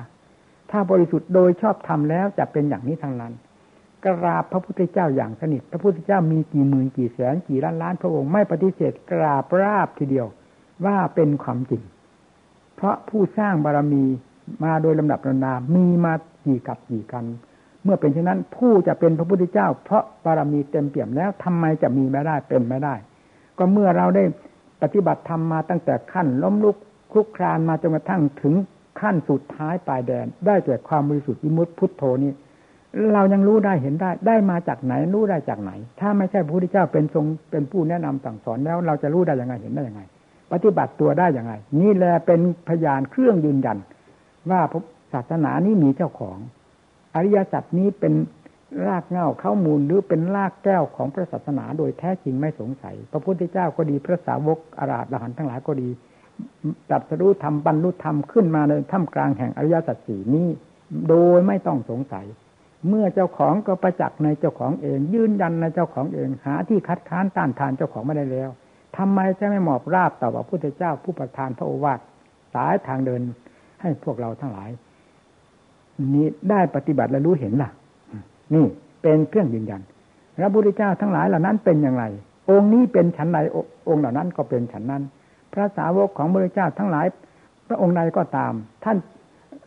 [0.71, 3.33] ถ้าบริสุทธิ์โดยชอบทำแล้วจะเป็นอย่างนี้ทางนั้น
[4.05, 10.27] กราบพระพุทธเจ้าอย่างสนิท พระพุทธเจ้ามีกี่หมื่นกี่แสนกี่ล้านล้านพระองค์ไม่ปฏิเสธกราบราบทีเดียว
[10.85, 11.81] ว่าเป็นความจริง
[12.75, 14.03] เพราะผู้สร้างบารมี
[14.63, 16.13] มาโดยลำดับลำนามีมา
[16.45, 17.25] กี่กับกี่กัน
[17.83, 22.95] เมื่อเป็นเช่นนั้น ผู้จะเป็นพระพุทธเจ้า เพราะบารมีเต็มเปี่ยมแล้วทำไมจะมีไม่ได้เป็นไม่ได้
[23.57, 24.23] ก็เมื่อเราได้
[24.81, 26.75] ปฏิบัติธรรมมาตั้งแต่ขั้นล้มลุก
[27.11, 28.55] คลุกคลานมาจนกระทั่งถึง
[28.99, 32.31] ขั้นสุดท้ายปลายแดน ได้แต่ความบริสุทธิ์วิมุตติพุทโธนี้
[33.13, 40.01] เรายังรู้ได้เห็นได้ ได้มาจากไหนรู้ได้จากไหน ถ้าไม่ใช่พระพุทธเจ้าเป็นทรงเป็นผู้แนะนำสั่งสอนแล้ว เราจะรู้ได้ยังไงเห็นได้ยังไง
[40.51, 43.77] ปฏิบัติตัวได้ยังไง นี่แหละเป็นพยานเครื่องยืนยัน
[44.49, 44.61] ว่า
[45.13, 46.37] ศาสนานี้มีเจ้าของ
[47.15, 48.13] อริยสัจนี้เป็น
[48.87, 55.89] รากเง้าเข้ามูลหรือเป็นรากแก้วของพระศาสนาโดยแท้จริงไม่สงสัย พระพุทธเจ้าก็ดีพระสาวกอาราธหันทั้งหลายก็ดี
[56.91, 60.47] ตัดสรู้ธรรมบรรลุธรรมขึ้นมาในท่ามกลางแห่งอริยสัจสี่นี้
[61.09, 62.25] โดยไม่ต้องสงสัย
[62.87, 68.49] เมื่อเจ้าของก็ประจักษ์ในเจ้าของเอง ยืนยันในเจ้าของเองหาที่คัดค้านต้านทานเจ้าของไม่ได้แล้ว
[68.97, 71.99] ทำไมจะไม่หมอบราบต่อพระพุทธเจ้าผู้ประทานพระโอวาท
[72.53, 73.21] สายทางเดิน
[73.81, 74.69] ให้พวกเราทั้งหลาย
[76.13, 77.69] นี้ได้ปฏิบัติและรู้เห็นล่ะ
[78.53, 78.65] นี่
[79.01, 79.81] เป็นเครื่องยืนยัน
[80.37, 82.05] พระพุทธเจ้าทั้งหลายเหล่านั้นเป็นอย่างไร
[82.49, 83.39] องค์นี้เป็นฉันใด
[83.89, 85.03] องค์เหล่านั้นก็เป็นฉันนั้น
[85.53, 87.05] พระสาวกของพระพุทธเจ้าทั้งหลาย
[87.67, 88.53] พระองค์ใดก็ตาม
[88.83, 88.97] ท่าน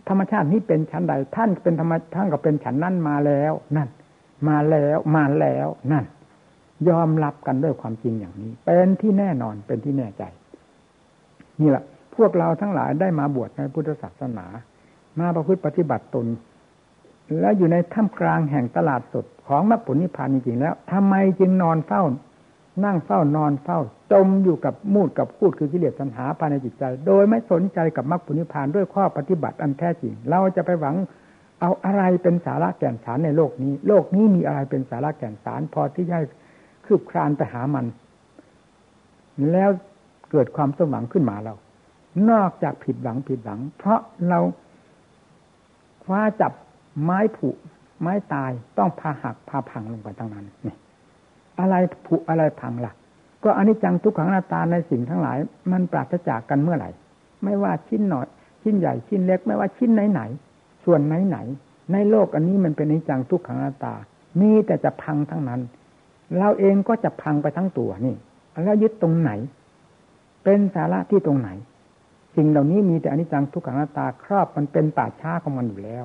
[0.09, 3.89] ธรรมชาตินี้เป็นชั้นใด ท่านเป็นธรรมท่านก็เป็นฉันนั่นมาแล้วนั่น
[4.49, 6.05] มาแล้วมาแล้วนั่น
[6.89, 10.23] ยอมรับกันด้วยความจริงอย่างนี้ เป็นที่แน่นอนเป็นที่แน่ใจ
[11.61, 11.85] นี่แหละ
[12.17, 14.47] พวกเราทั้งหลายได้มาบวชในพุทธศาสนา
[15.19, 16.27] มาประพฤติปฏิบัติตน
[17.41, 22.03] แล้วอยู่ในท่ามกลางแห่งตลาดสดของมรรคผลนิพพานจริงๆแล้วทำไมจึงนอนเฝ้า
[22.85, 23.81] นั่งเฝ้านอนเฝ้า
[24.13, 30.97] จมอยู่กับมูดกับพูดคือกิเลสตัณหาภายในจิตใจ โดยไม่สนใจกับมรรคผลนิพพานด้วยข้อปฏิบัติอันแท้จริง เราจะไปหวัง
[31.61, 36.19] เอาอะไรเป็นสาระแก่นสารในโลกนี้ โลกนี้มีอะไรเป็นสาระแก่นสาร พอที่จะ
[36.85, 37.87] คืบคลานไปหามัน
[39.53, 39.71] แล้ว
[40.31, 41.55] เกิดความสมหวังขึ้นมาเรา
[42.31, 44.41] นอกจากผิดหวังผิดหวัง เพราะเรา
[46.05, 46.53] คว้าจับ
[47.03, 47.49] ไม้ผุ
[48.01, 50.77] ไม้ตายต้องพาหักพาพังลงไปทั้งนั้นนี่
[51.61, 51.75] อะไร
[52.07, 52.93] ผุอะไรพังละ่ะ
[53.45, 55.39] ก็อนิจจังทุกขังนาตาในสิ่งทั้งหลาย
[55.73, 56.91] มันปราศจากกันเมื่อไหร่
[57.45, 58.27] ไม่ว่าชิ้นหน่อย
[58.63, 60.23] ชิ้นใหญ่ชิ้นเล็กไม่ว่าชิ้นไหนไหน
[60.85, 61.39] ส่วนไหนไหน
[61.93, 63.95] ในโลกอันนี้มันเป็นอนิจจังทุกขังนาตา
[64.41, 65.61] มีแต่จะพังทั้งนั้น
[66.39, 68.17] เราเองก็จะพังไปทั้งตัวนี่
[68.65, 69.31] แล้วยึดตรงไหน
[70.45, 71.51] เป็นสาระที่ตรงไหน
[72.37, 76.05] สิ่งเหล่านี้มีแต่อนิจจังทุกขังนาตาครอบมันเป็นป่าช้าของมันอยู่แล้ว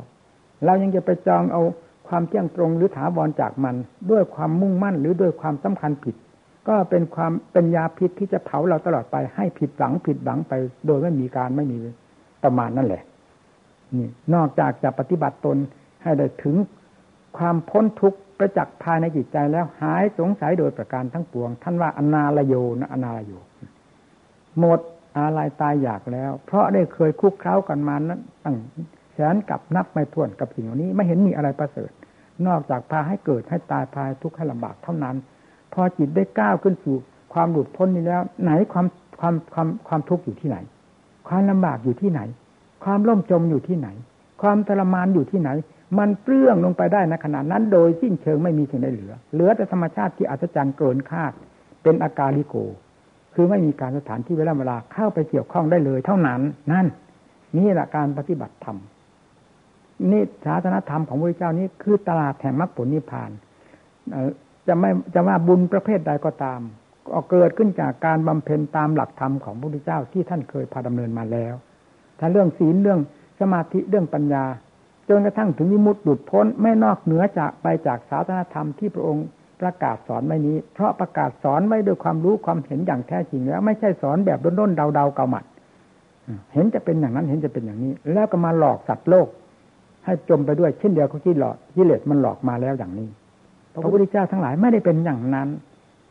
[0.66, 1.62] เรายังจะไปจองเอา
[2.08, 3.76] ความเที่ยงตรงหรือถาวรจากมัน
[4.12, 6.16] ด้วยความมุ่งมั่นหรือด้วยความสำคัญผิด
[6.68, 10.54] ก็เป็นความเป็นยาพิษที่จะเผาเราตลอดไปให้ผิดหวังผิดหวังไป
[10.88, 11.78] โดยไม่มีการไม่มี
[12.44, 13.04] ประมาณนั่นแหละ
[13.96, 15.58] นี่นอกจากจะปฏิบัติตน
[16.04, 16.56] ให้ได้ถึง
[17.38, 23.34] ความพ้นทุกข์ประจักษ์ภายในจิตใจแล้วหายสงสัยโดยประการทั้งปวง ท่านว่าอนาลโยนะอนาลโย
[24.60, 24.80] หมด
[25.20, 28.56] อะไรตายอยากแล้ว เพราะได้เคยคุกเข้ากันมานั้นตั้ง
[29.16, 31.92] แสนกับนับไม่ถ้วนกับสิ่งเหล่านี้ ไม่เห็นมีอะไรประเสริฐ
[32.48, 35.16] นอกจากพาให้เกิดให้ตายพายทุกข์ให้ลำบากเท่านั้น
[35.74, 36.96] พอจิตได้ก้าวขึ้นสู่
[37.34, 38.88] ความหลุดพ้นนี้แล้ว ไหนความ
[39.20, 40.58] ความความความทุกข์อยู่ที่ไหน
[41.28, 42.22] ความลำบากอยู่ที่ไหน
[42.84, 43.90] ความล่มจมอยู่ที่ไหน
[44.42, 45.50] ความทรมานอยู่ที่ไหน
[46.00, 51.32] มันเปลื้องลงไปได้ในขณะนั้น โดยสิ้นเชิงไม่มีสิ่งใดเหลือ เหลือแต่ธรรมชาติที่อัศจรรย์เกินคาด
[51.84, 52.56] เป็นอาการลิโก
[53.34, 56.42] คือไม่มีการสถานที่เวลาเวลาเข้าไปเกี่ยวข้องได้เลย เท่านั้น
[56.72, 56.88] นั่น
[57.58, 58.78] นี่แหละการปฏิบัติธรรม
[60.12, 63.32] นี่ศาสนธรรมของพระเจ้านี้คือตลาดแห่งมรรคผลนิพพาน
[64.68, 66.62] จะไม่จะว่าบุญประเภทใดก็ตาม
[67.14, 71.54] ก็เกิดขึ้นจากการบำเพ็ญตามหลักธรรมของพระพุทธเจ้าที่ท่านเคยพาดำเนินมาแล้ว
[72.20, 73.00] ถ้าเรื่องศีลเรื่อง
[73.40, 74.46] สมาธิเรื่องปัญญา
[75.10, 79.26] จนกระทั่งถึงวิมุตติหลุดพ้นไม่นอกเหนือจากไปจากศาสนธรรมที่พระองค์
[79.62, 85.46] ประกาศสอนไว้นี้ เพราะประกาศสอนไว้ด้วยความรู้ความเห็นอย่างแท้จริงแล้ว ไม่ใช่สอนแบบด้นๆเดาๆเกาหมัด
[86.54, 89.28] เห็นจะเป็นอย่างนั้นเห็นจะเป็นอย่างนี้ แล้วก็มาหลอกสัตว์โลก
[90.06, 93.10] ให้จมไปด้วยเช่นเดียวกับที่หลอกกิเลสมันหลอกมาแล้วอย่างนี้
[93.84, 95.50] พระพุทธเจ้าทั้งหลายไม่ได้เป็นอย่างนั้น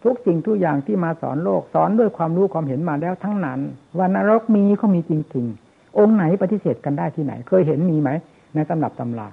[0.05, 3.61] ทุกสิ่งทุกอย่างที่มาสอนโลกสอนด้วยความรู้ความเห็นมาแล้วทั้งนั้น
[3.99, 8.11] วันนรกมีก็มีจริงๆ องค์ไหนปฏิเสธกันได้ที่ไหน เคยเห็นมีไหม
[8.55, 9.29] ในตำรับตำรา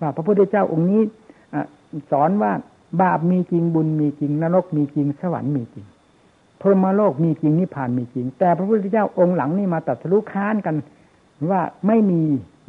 [0.00, 1.00] ว่าพระพุทธเจ้าองค์นี้
[2.10, 2.52] สอนว่า
[3.02, 5.86] บาปมีจริงบุญมีจริง นรกมีจริงสวรรค์มีจริง
[6.60, 10.76] พรหมโลกมีจริงนิพพานมีจริง แต่พระพุทธเจ้าองค์หลังนี่มาตัดสู้ค้านกัน
[11.50, 12.22] ว่าไม่มี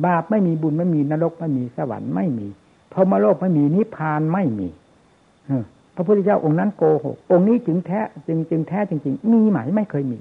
[0.05, 2.47] บาปไม่มีบุญไม่มีนรกไม่มีสวรรค์ไม่มี
[2.93, 4.67] พรหมโลกไม่มีนิพพานไม่มี
[5.95, 10.19] พระพุทธเจ้าองค์นั้นโกหกองค์นี้จึงแท้จึงจึงแท้จริง ๆ มีไหมไม่เคยมี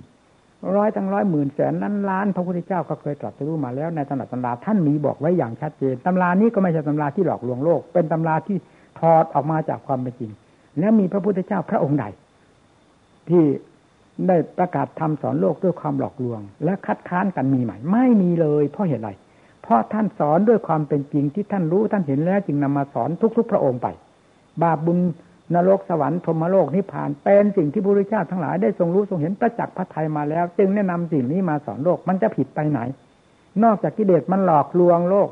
[0.76, 8.56] ร้อยตั้งร้อยหมื่นแสนล้านล้านพระพุทธเจ้าก็เคยตรัสรู้มาแล้วในตำราตำราท่านมีบอกไว้อย่างชัดเจนตำรานี้ก็ไม่ใช่ตำราที่หลอกลวงโลก เป็นตำราที่
[9.00, 10.30] ถอดออกมาจากความเป็นจริง
[10.78, 12.04] แล้วมีพระพุทธเจ้าพระองค์ใด
[13.28, 13.42] ที่
[14.28, 19.10] ได้ประกาศทำสอนโลกด้วยความหลอกลวง และคัดค้านกันมีไหมไม่มีเลยเพราะเหตุไร
[19.72, 23.88] ราะท่านสอนด้วยความเป็นจริงที่ท่านรู้ท่านเห็นแล้วจึงนำมาสอนทุก ๆ พระองค์ไป
[24.62, 24.98] บาปบุญ
[25.54, 32.80] นรกสวรรค์พรมโลกนิพพาน เป็นสิ่งที่พระพุทธเจ้าทั้งหลายได้ทรงรู้ทรงเห็นประจักษ์พระทัยมาแล้ว จึงแนะนำสิ่งนี้มาสอนโลกมันจะผิดไปไหน
[33.64, 35.28] นอกจากกิเลสมันหลอกลวงโลก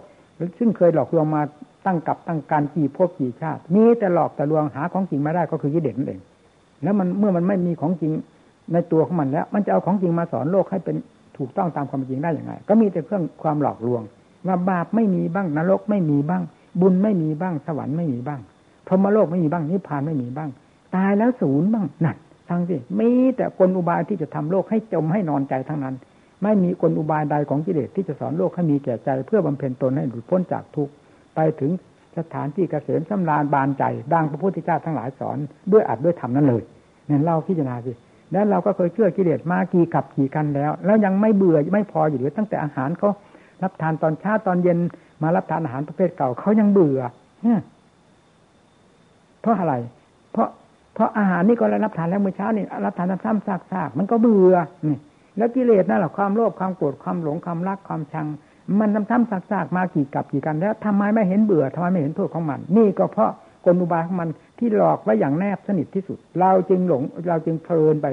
[0.59, 1.43] ซึ่งเคยหลอกลวงมา
[1.87, 6.21] ตั้งกับตั้งการกี่ภพกี่ชาติมีแต่หลอกแต่ลวงหาของจริงไม่ได้ก็คือกิเลสนั่นเอง
[6.83, 8.13] แล้วมันเมื่อมันไม่มีของจริง
[8.73, 10.97] ในตัวของมันแล้ว มันจะเอาของจริงมาสอนโลกให้เป็น
[11.39, 14.03] ถูกต้องตามความจริงได้อย่างไงก็มีแต่เครื่องความหลอกลวง
[14.47, 16.43] ว่าบาปไม่มีบ้างนรกไม่มีบ้าง
[16.81, 18.41] บุญไม่มีบ้าง สวรรค์ไม่มีบ้าง
[18.87, 20.51] พรหมโลกไม่มีบ้างนิพพานไม่มีบ้าง
[20.95, 22.17] ตายแล้วศูนย์บ้างนั่น
[22.49, 25.95] ฟังสิมีแต่กลอุบายที่จะทำโลกให้จมให้นอนใจทั้งนั้น
[26.43, 30.93] ไม่มีกลอุบายใดของกิเลสที่จะสอนโลกให้มีแก่ใจ เพื่อบำเพ็ญตนให้หลุดพ้นจากทุกข์
[31.35, 31.71] ไปถึง
[32.19, 35.39] สถานที่เกษมสำราญบานใจดังพระพุทธเจ้าทั้งหลายสอน
[35.73, 36.63] ด้วยอัดด้วยธรรมนั่นเลย
[37.07, 37.93] เนี่ยเราพิจารณาสิ
[38.33, 43.11] แล้วเราก็เคยเชื่อกิเลสมากี่ขับกี่กันแล้ว แล้วยังไม่เบื่อไม่พออยู่หรือตั้งแต่อาหารเขา
[43.63, 44.79] รับทานตอนเช้าตอนเย็น
[45.23, 47.01] มารับทานอาหารประเภทเก่าเขายังเบื่อ
[49.41, 49.75] เพราะอะไร
[50.33, 50.49] เพราะ
[50.95, 54.55] เพราะอาหารนี่ก็รับทานแล้วเมื่อเช้านี่รับทานซ้ำๆซากๆมันก็เบื่อ
[54.87, 54.99] นี่
[55.37, 58.27] แล้วกิเลสนั่นแหละความโลภความโกรธความหลงความรักความชัง
[58.79, 63.31] มันซ้ำๆซากๆมากี่กับกี่กัน แล้วทำไมไม่เห็นเบื่อทำไมไม่เห็นโทษของมัน นี่ก็เพราะ
[63.65, 68.07] กลอุบายของมันที่หลอกไว้อย่างแนบสนิทที่สุด เราจึงหลง เราจึงเพลินไป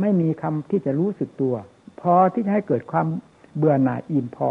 [0.00, 1.54] ไม่มีคำที่จะรู้สึกตัว
[2.00, 3.06] พอที่จะให้เกิดความ
[3.56, 4.50] เบื่อหน่ายอิ่มพอ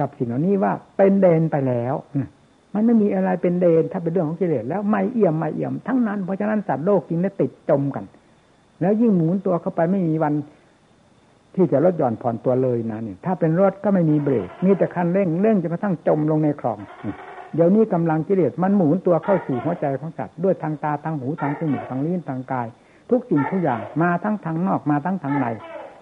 [0.00, 1.94] กับสิ่งเหล่านี้ว่าเป็นเดนไปแล้ว
[2.74, 8.04] มันไม่มีอะไรเป็นเดนถ้าเป็นเรื่องของกิเลสแล้วไม่เอี่ยมไม่เอี่ยมทั้งนั้นเพราะฉะนั้นสัตว์โลกจริงได้ติดจมกัน
[8.80, 10.34] แล้วยิ่งหมุนตัวเข้าไปไม่มีวัน
[11.54, 16.78] ที่จะลดหย่อนผ่อนตัวเลยนะนี่ถ้าเป็นรถก็ไม่มีเบรกมีแต่คันเร่งเร่งจะกระทั่งจมลงในคลอง
[17.54, 22.66] เดี๋ยวนี้กำลังกิเลสมันหมุนตัวเข้าสู่หัวใจของสัตว์ด้วยทางตาทางหูทางจมูกทางลิ้นทางกาย
[23.10, 25.46] ทุกสิ่งทุกอย่างมาทั้งทางนอกมาทั้งทางใน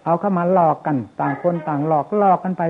[0.05, 2.63] เอาเข้ามาหลอกกัน ต่างคนต่างหลอกหลอกกันไป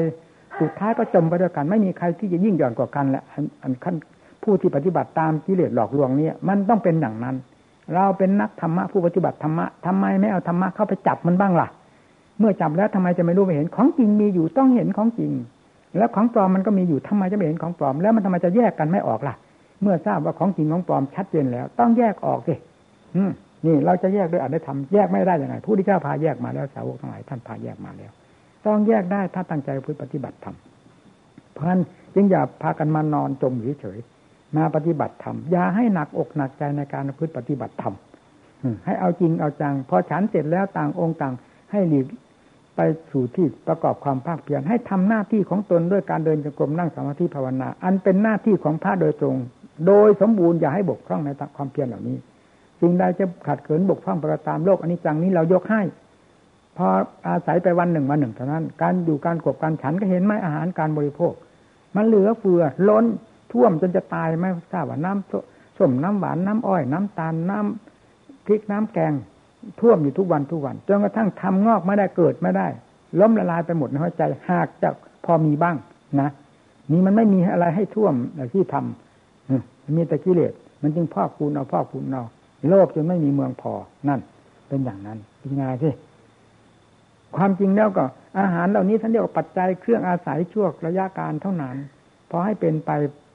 [0.63, 3.23] สุดท้ายก็จมไปด้วยกัน ไม่มีใครที่จะยิ่งหย่อนกว่ากันแหละ
[3.63, 3.95] อันขั้น
[4.43, 7.37] ผู้ที่ปฏิบัติตามกิเลสหลอกลวงเนี่ยมันต้องเป็นอย่างนั้น
[7.95, 11.69] เราเป็นนักธรรมะผู้ปฏิบัติธรรมะทำไมไม่เอาธรรมะเข้าไปจับมันบ้างล่ะ
[12.39, 15.33] เมื่อจับแล้วทำไมจะไม่รู้ไม่เห็นของจริงมีอยู่ต้องเห็นของจริง
[15.97, 19.35] แล้วของปลอมมันก็มีอยู่ทำไมจะไม่เห็นของปลอม แล้วมันทำไมจะแยกกันไม่ออกล่ะ
[19.83, 22.55] เมื่อทราบว่าของจริงของปลอมชัดเจนแล้ว ต้องแยกออกสิ
[23.17, 23.31] อืม
[23.67, 28.11] นี่เราจะแยกด้วยอัตธรรมแยกไม่ได้ยังไงผู้ที่เจ้าพาแยกมาแล้วสาวกทั้งหลายท่านพาแยกมาแล้ว
[28.67, 29.71] ต้องแยกได้ถ้าตั้งใจ
[30.03, 30.57] ปฏิบัติธรรม
[31.53, 31.81] เพราะฉะนั้น
[32.15, 33.99] จึงอย่าพากันมานอนจมเฉย
[34.57, 37.95] มาปฏิบัติธรรมอย่าให้หนักอกหนักใจในการพึ่ปฏิบัติธรรม
[38.85, 41.35] ให้เอาจริงเอาจังพอฉันเสร็จแล้วต่างองค์ต่าง
[41.73, 42.07] ให้หลีก
[42.77, 49.37] ไปสู่ที่ประกอบความภาคเพียรให้ทำหน้าที่ของตนด้วยการเดินจงกรมนั่งสมาธิภาวนา อันเป็นหน้าที่ของพระโดยตรง
[49.87, 52.17] โดยสมบูรณ์อย่าให้บกพร่องในความเพียรเหล่านี้
[52.81, 55.83] สิ่งใดจะขัดเขินบกพร่องประตามโลกอันนี้จังนี้เรายกให้
[56.77, 56.87] พอ
[57.29, 61.33] อาศัยไปวันหนึ่งวันหนึ่งเท่านั้น การอยู่การกบการฉันก็เห็นไหมอาหารการบริโภค
[61.97, 63.05] มันเหลือเฟือล้น
[63.53, 69.13] ท่วมจนจะตายไม่ทราบว่าน้ำส้มน้ำหวานน้ำอ้อยน้ำตาลน้ำพริกน้ำแกง
[69.81, 72.67] ท่วมอยู่ทุกวันทุกวันจนกระทั่งทำงอกไม่ได้เกิดไม่ได้
[73.21, 74.89] ล้มละลายไปหมดในหัวใจหากจะ
[75.25, 75.77] พอมีบ้าง
[76.21, 76.31] นะ
[76.91, 78.15] นี่มันไม่มีอะไรให้ท่วม
[78.55, 80.53] ที่ทำมีแต่กิเลส
[80.83, 82.25] มันจึงพ่อคูณเอาพ่อคูณเอา
[82.69, 83.73] โลภจนไม่มีเมืองพอ
[84.09, 84.21] นั่น
[84.69, 85.91] เป็นอย่างนั้นเป็นไงสิ
[87.37, 88.05] ความจริงแล้วก็
[88.41, 91.77] อาหารเหล่านี้ท่านเรียกว่าปัจจัยเครื่องอาศัยช่วงระยะการเท่านั้น
[92.31, 92.91] พอให้เป็นไป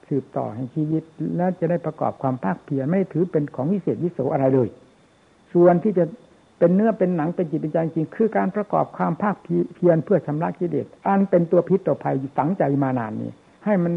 [0.08, 1.02] สืบต่อให้ชีวิต
[1.36, 4.68] แล้วจะได้ประกอบความภาคเพียรไม่ถือเป็นของวิเศษวิโสอะไรเลย
[5.52, 6.04] ส่วนที่จะ
[6.58, 13.30] เป็นเนื้อเป็นหนังเป็นจิตเป็นใจจริง คือการประกอบความภาคเพียรเพื่อชำระกิเลสอันเป็นตัวพิษตัวภัยฝังใจมานานนี้
[13.64, 13.92] ให้มัน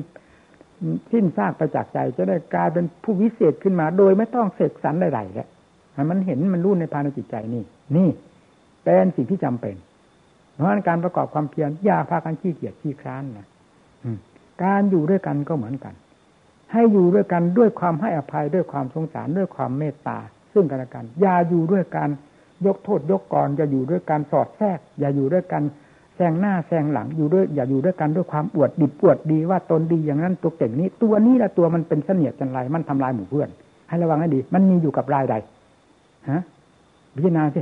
[1.12, 5.48] สิ้นซากไปจากใจ จะได้กลายเป็นผู้วิเศษขึ้นมา โดยไม่ต้องเสกสรรใดๆแล้ว
[6.10, 7.64] มันเห็นมันรู้ในภายในจิตใจนี่
[7.96, 8.10] นี่
[8.84, 9.76] เป็นสิ่งที่จำเป็น
[10.54, 13.48] เพราะการประกอบความเพียรอย่าพากันขี้เกียจขี้คร้านนะ
[14.64, 15.94] การอยู่ด้วยกันก็เหมือนกัน
[16.72, 20.18] ให้อยู่ด้วยกันด้วยความให้อภัยด้วยความสงสารด้วยความเมตตา
[20.54, 22.10] ซึ่งกันและกัน อย่าอยู่ด้วยการ
[22.66, 25.64] ยกโทษยกกรอย่าอยู่ด้วยการสอดแทรก อย่าอยู่ด้วยการ
[26.16, 33.50] แสงหน้าแซงหลังอยู่ด้วย อย่าอยู่ด้วยกันด้วยความอวดดิบอวดดีว่าตนดีอย่างนั้นตัวเก่งนี้ ตัวนี้ละตัวมันเป็นเสนียดจันไรมันทำลายหมู่เพื่อน
[33.90, 35.36] ให้ระวังให้ดี มันมีอยู่กับรายใด
[36.32, 36.42] ฮะ
[37.16, 37.62] พิจารณาสิ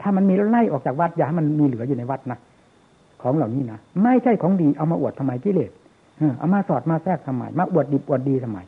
[0.00, 2.38] ถ้ามันมีไล่ออกจากวัดอย่าให้มันมีเหลืออยู่ในวัดนะ
[3.22, 5.70] ของเหล่านี้นะไม่ใช่ของดีเอามาอวดทำไมกิเลส
[6.38, 8.58] เอามาสอดมาแทรกทำไมมาอวดดิบอวดดีทำไม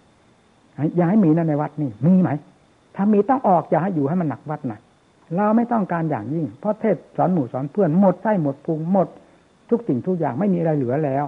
[0.96, 2.30] อย่าให้มีนั่นในวัดนี่มีไหม
[2.96, 4.80] ถ้ามีต้องออกอย่าให้อยู่ให้มันหนักวัดนะ
[5.36, 9.08] เราไม่ต้องการอย่างยิ่ง เพราะเทศสอนหมู่สอนเพื่อนหมดไส้หมดพุงหมด
[9.70, 11.24] ทุกสิ่งทุกอย่างไม่มีอะไรเหลือแล้ว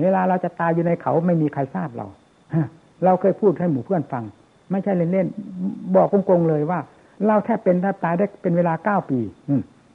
[0.00, 2.06] เวลาเราจะตายอยู่ในเขาไม่มีใครทราบเรา
[3.04, 4.24] เราเคยพูดให้หมู่เพื่อนฟัง
[4.70, 6.78] ไม่ใช่เล่นๆบอกโกงๆเลยว่า
[7.26, 9.20] เราแทบเป็นแทบตายได้เป็นเวลาเก้าปี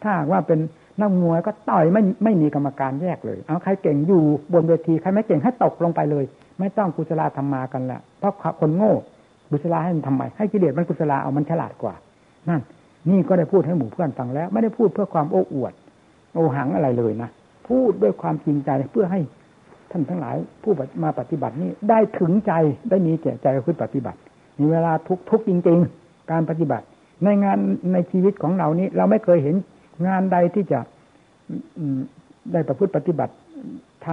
[0.04, 0.60] ถ้าว่าเป็น
[1.00, 6.26] นักมวยก็ต่อยไม่ไม่มีกรรมการแยกเลย เอาใครเก่งอยู่บนเวทีใครไม่เก่งให้ตกลงไปเลย
[6.60, 8.94] ไม่ต้องกุศลธรรมากันละเพราะคนโง่
[9.50, 11.96] กุศลาให้มันทำไม ให้กิเลสมันกุศลาเอามันฉลาดกว่า
[12.50, 12.62] นั่น
[13.10, 15.74] นี่ก็ได้พูดให้หมู่เพื่อนฟังแล้ว ไม่ได้พูดเพื่อความโอ้อวด
[16.36, 17.30] โอหังอะไรเลยนะ
[17.68, 19.20] พูดด้วยความจริงใจเพื่อให้
[19.92, 22.54] ท่านทั้งหลายผู้มาปฏิบัตินี้ได้ถึงใจ
[22.90, 24.20] ได้มีแก่ใจคือปฏิบัติ
[24.60, 26.86] มีเวลาทุกทุกจริง ๆ การปฏิบัติ
[27.24, 27.60] ในงาน
[27.94, 29.56] ในชีวิตของเรานี้ เราไม่เคยเห็น
[30.08, 30.80] งานใดที่จะ
[32.52, 33.34] ได้ประพฤติปฏิบัติ
[34.06, 34.08] ท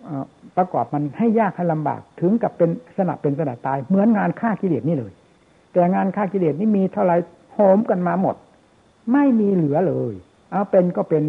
[0.00, 5.12] ำประกอบมันให้ยากให้ลำบากถึงกับเป็นสนับเป็นสนับตาย เหมือนงานฆ่ากิเลสนี่เลย
[5.72, 7.12] แต่งานฆ่ากิเลสนี่มีเท่าไร
[7.52, 8.36] โหมกันมาหมด
[9.12, 10.14] ไม่มีเหลือเลย
[10.50, 11.22] เอาเป็นก็เป็น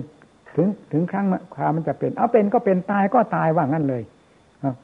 [0.55, 1.25] ถึงถึงครั้ง
[1.55, 4.03] คามมันจะเป็น เอาเป็นก็เป็นตายก็ตายว่างั้นเลย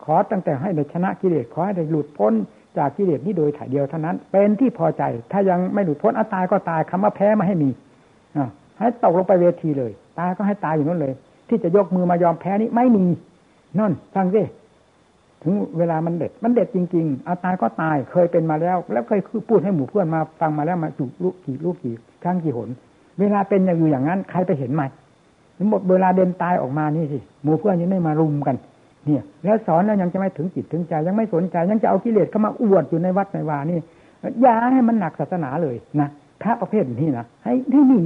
[0.03, 2.33] ขอตั้งแต่ให้ได้ชนะกิเลสขอให้ได้หลุดพ้น
[2.77, 7.69] จากกิเลสนี้โดยถ่ายเดียวเท่านั้น เป็นที่พอใจ ถ้ายังไม่หลุดพ้นอาตายก็ตายคำว่าแพ้มาให้มี
[8.79, 11.13] ให้ตกลงไปเวทีเลย ตายก็ให้ตายอยู่นั่นเลย
[11.49, 13.05] ที่จะยกมือมายอมแพ้นี้ไม่มี
[13.79, 14.43] นั่นฟังสิ
[15.43, 19.19] ถึงเวลามันเด็ด มันเด็ดจริงๆเอาตายก็ตาย เคยเป็นมาแล้ว แล้วเคย
[19.49, 22.69] พูดให้หมู่เพื่อนมาฟังมาแล้วมาจุลูกกี่ลูกกี่ครั้งกี่หน
[23.19, 24.83] เวลาเป็นอย่างอยู่อย่างนั้น ใครไปเห็นไหม
[25.69, 28.55] หมดเวลาเดินตายออกมานี่สิ หมู่เพื่อนยังไม่มารุมกัน
[29.05, 33.79] เนี่ย แล้วสอนแล้วยังจะไม่ถึงจิตถึงใจ ยังไม่สนใจ ยังจะเอากิเลสเข้ามาอวดอยู่ในวัดในวานี่
[34.41, 36.09] อย่าให้มันหนักศาสนาเลยนะ
[36.41, 38.03] พระประเภทนี้นะให้ให้หนี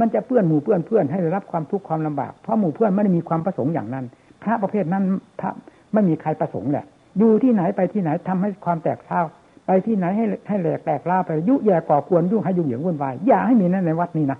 [0.00, 4.04] มันจะเพื่อนหมู่เพื่อนเพื่อนให้ได้รับความทุกข์ความลำบากเพราะหมู่เพื่อนไม่ได้มีความประสงค์อย่างนั้น
[4.42, 5.04] พระประเภทนั้น
[5.40, 5.50] พระ
[5.92, 6.84] ไม่มีใครประสงค์แหละ
[7.18, 9.22] อยู่ที่ไหนไปที่ไหนทำให้ความแตกเท่า
[9.66, 14.38] ไปที่ไหนให้ให้แหลกแตกล่าไปยุแย่ก่อควรยุ่งให้ยุ่งเหยิงวุ่นวายอย่าให้มีนั่นในวัดนี้นะ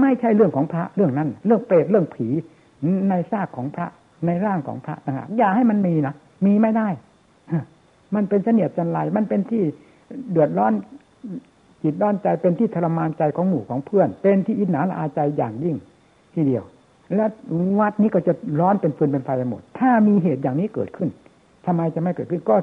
[0.00, 2.28] ไม่ใช่เรื่องของพระเรื่องนั้น เรื่องเปรตเรื่องผี
[3.08, 3.86] ในซากของพระ
[4.26, 6.14] ในร่างของพระนะฮะอย่าให้มันมีนะ
[6.46, 6.88] มีไม่ได้
[8.14, 9.62] มันเป็นเสนียดจันไรมันเป็นที่
[10.30, 10.72] เดือดร้อน
[11.82, 15.76] จิตด้อนใจเป็นที่ทรมานใจของหมู่ของเพื่อน เป็นที่อิจฉาละอาใจอย่างยิ่ง
[16.34, 16.64] ทีเดียว
[17.14, 17.26] และ
[17.80, 21.08] วัดนี้ก็จะร้อนเป็นฟืนเป็นไฟไปหมด ถ้ามีเหตุอย่างนี้เกิดขึ้น
[21.66, 22.56] ทำไมจะไม่เกิดขึ้นก็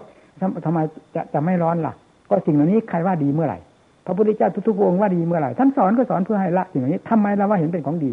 [0.65, 0.79] ทำไม
[1.15, 1.93] จะจะไม่ร้อนล่ะ
[2.29, 3.57] ก็สิ่งเหล่านี้ใครว่าดีเมื่อไหร่
[4.05, 8.11] พระพุทธเจ้าทุกๆองค์ว่าดีเมื่อไหร่ท่านสอนก็สอนเพื่อให้ละสิ่งเหล่านี้ทำไมเราว่าเห็นเป็นของดี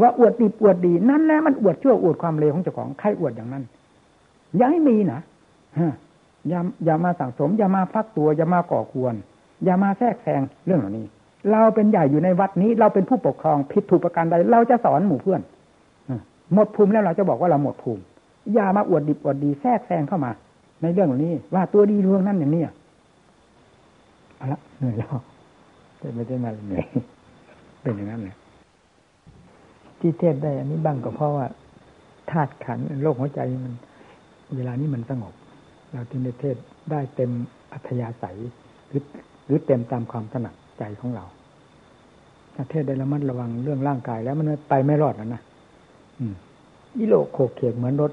[0.00, 3.64] ว่าอวดดีอวดดีนั่นแหละมันอวดชั่วอวดความเลวของเจ้าของใครอวดอย่างนั้น
[4.56, 5.20] อย่าให้มีนะ
[6.48, 9.14] อย่าอย่ามาสั่งสม อย่ามาฟักตัว อย่ามาก่อควร
[9.64, 11.06] อย่ามาแทรกแซงเรื่องเหล่านี้
[11.50, 15.40] เราเป็นใหญ่อยู่ในวัดนี้ เราเป็นผู้ปกครองผิดถูกประการใด เราจะสอนหมู่เพื่อน
[16.54, 18.02] หมดภูมิแล้วเราจะบอกว่าเราหมดภูมิ
[18.54, 20.30] อย่ามาอวดดิบอวดดีแทรกแซงเข้ามา
[20.82, 22.62] ในเรื่องเหล่านี้ ว่าตัวดีเรื่องนั้นอย่างนี้
[24.36, 25.14] เอาละเหนื่อยแล้ว
[25.98, 26.84] แต่ไม่ได้มาเหนื่อย
[27.82, 28.34] เป็นอย่างนั้นเลย
[30.00, 31.46] ที่เทศได้อันนี้บ้างก็เพราะว่า
[32.30, 33.74] ธาตุขันโลกหัวใจมัน
[34.56, 35.34] เวลานี้มันสงบ
[35.92, 36.56] เราจึงได้เทศ
[36.90, 37.30] ได้เต็ม
[37.72, 38.36] อัธยาศัย
[38.88, 39.02] หรือ
[39.46, 41.24] หรือเต็มตามความถนัดใจของเรา
[42.56, 45.42] ประเทศได้ระมัดระวังเรื่องร่างกายแล้วมันไปไม่รอดแล้วนะ
[46.18, 46.34] อืม
[46.98, 48.12] อิโลโคเขกเหมือนรถ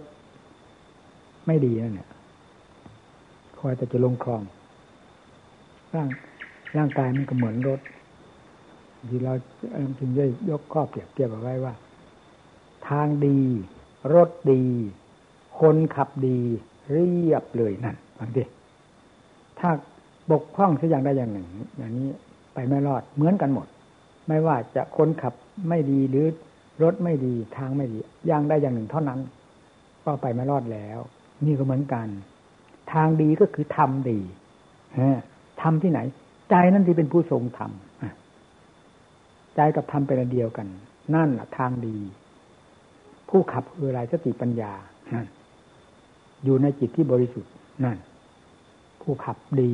[1.47, 2.09] ไม่ดีนั่นเนี่ย
[3.59, 4.41] คอยแต่จะลงคลอง
[5.95, 6.09] ร่าง
[6.77, 7.79] ร่างกายมันก็เหมือนรถ
[9.09, 9.33] ที่เรา
[9.99, 11.73] จึงได้ยกข้อเปรียบเทียบเอาไว้ว่า
[12.89, 13.39] ทางดี
[14.13, 14.63] รถดี
[15.59, 16.39] คนขับดี
[16.91, 18.43] เรียบเลยนั่นฟังดิ
[19.59, 19.69] ถ้า
[20.31, 21.47] บกพร่องสักอย่างใดอย่างหนึ่ง
[21.77, 22.09] อย่างนี้
[22.53, 23.67] ไปไม่รอดเหมือนกันหมด
[24.27, 25.33] ไม่ว่าจะคนขับ
[25.69, 26.27] ไม่ดีหรือ
[26.83, 29.19] รถไม่ดีทางไม่ดีอย่างใดอย่างหนึ่งเท่านั้น
[30.03, 30.99] ก็ไปไม่รอดแล้ว
[31.45, 32.07] นี่ก็เหมือนกัน
[32.93, 34.19] ทางดีก็คือทำดี
[35.61, 35.99] ทำที่ไหน
[36.49, 37.71] ใจนั่นที่เป็นผู้ทรงธรรม
[39.55, 40.67] ใจกับธรรมเป็นอันเดียวกัน
[41.15, 41.97] นั่นแหละทางดี
[43.29, 44.71] ผู้ขับคืออะไรสติปัญญา
[46.43, 47.51] อยู่ในจิตที่บริสุทธิ์
[47.85, 47.97] นั่น
[49.01, 49.73] ผู้ขับดี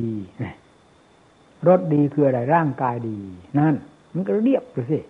[1.68, 3.18] รถดีคืออะไรร่างกายดี
[3.58, 3.74] นั่น
[4.14, 5.00] มันก็เรียบดูสิ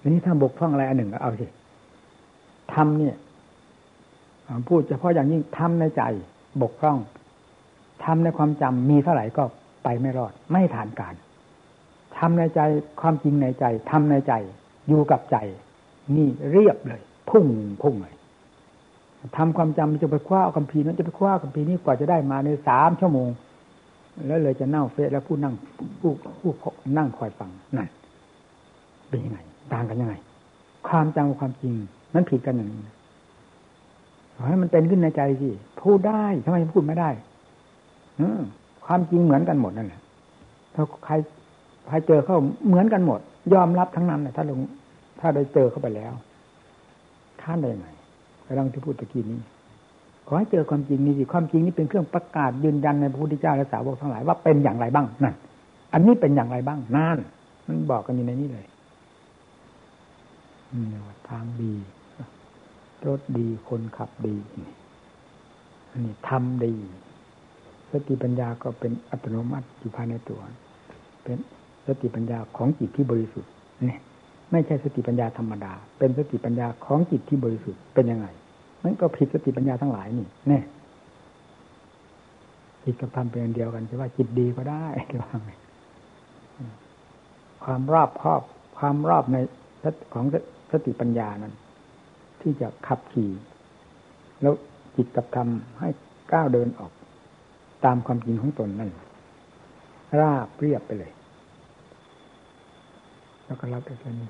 [0.00, 1.46] อันนี้ถ้าบกพร่องอะไรอันหนึ่งก็เอาสิ
[2.74, 3.16] ทำเนี่ย
[4.68, 6.02] พูดเฉพาะอย่างยิ่งทำในใจ
[6.62, 6.98] บกพร่อง
[8.04, 9.44] ทำในความจำมีเท่าไหร่ก็
[9.84, 11.14] ไปไม่รอด ไม่ฐานการ
[12.20, 12.60] ทำในใจ
[13.00, 14.32] ความจริงในใจทำในใจ
[14.88, 15.36] อยู่กับใจ
[16.16, 17.44] นี่เรียบเลย พุ่ง
[17.82, 18.14] พุ่งเลย
[19.36, 23.28] ทำความจำจะไปคว้าเอาคำพีนั้นจะไปคว้าคำพีนี้กว่าจะได้มาในสามชั่วโมง
[24.26, 25.54] แล้วเลยจะนั่งเฟซแล้วผู้นั่ง
[26.00, 26.10] ผู้
[26.40, 26.52] ผู้
[26.96, 27.88] นั่งคอยฟังนั่น
[29.08, 29.38] เป็นยังไง
[29.72, 30.14] ต่างกันยังไง
[30.88, 31.74] ความจำกับความจริง
[32.14, 32.80] มันผิดกันอย่างนี้
[34.34, 35.50] ขอให้มันเป็นขึ้นในใจสิ
[35.82, 37.10] พูดได้ทำไมพูดไม่ได้
[38.20, 38.26] อื
[38.86, 40.00] ความจริงเหมือนกันหมดนั่นแหละ
[40.74, 41.14] ถ้าใคร
[41.88, 43.20] ใครเจอเข้าเหมือนกันหมด
[43.54, 44.60] ยอมรับทั้งนั้นเลยถ้าลง
[45.20, 46.12] ถ้าได้เจอเข้าไปแล้ว
[47.42, 47.86] ท่านได้ไหม
[48.46, 49.40] กำลังที่พูดตะกี้นี้
[50.26, 55.34] ขอให้เจอความจริงนี่สิความจริงนี่เป็นเครื่องประกาศยืนยันในพระพุทธเจ้าและสาวกทั้งหลายว่าเป็นอย่างไรบ้างนั่น
[55.92, 57.18] อันนี้เป็นอย่างไรบ้างนั่น
[57.66, 58.66] มันบอกกันอยู่ในนี้เลย
[60.72, 61.74] นี่ว่าทางดี
[63.06, 64.36] รถดีคนขับดี
[65.90, 66.74] อันนี้ทำดี
[67.90, 70.40] สติปัญญาก็เป็นอัตโนมัติอยู่ภายในตัว
[71.22, 71.38] เป็น
[71.90, 73.98] สติปัญญาของจิตที่บริสุทธิ์เนี่ย
[74.52, 78.26] ไม่ใช่สติปัญญาธรรมดา เป็นสติปัญญาของจิตที่บริสุทธิ์เป็นยังไง
[78.84, 80.60] มันก็ผิดสติปัญญาทั้งหลายนี่แน่
[82.84, 84.84] จิตกับธรรมเป็นอันเดียวกันจะว่าจิตดีก็ได้
[85.20, 85.50] ว่าไง
[87.64, 88.42] ความรอบครอบ
[88.78, 89.36] ความรอบใน
[90.14, 90.24] ของ
[90.72, 91.54] สติปัญญานั้น
[92.40, 93.30] ที่จะขับขี่
[94.40, 94.54] แล้ว
[94.96, 95.48] จิตกับธรรม
[95.80, 95.88] ให้
[96.32, 96.92] ก้าวเดินออก
[97.84, 98.90] ตามความจริงของตนนั่น
[100.20, 101.12] ราบเรียบไปเลย
[103.50, 104.28] แล้วก็รับได้แค่นี้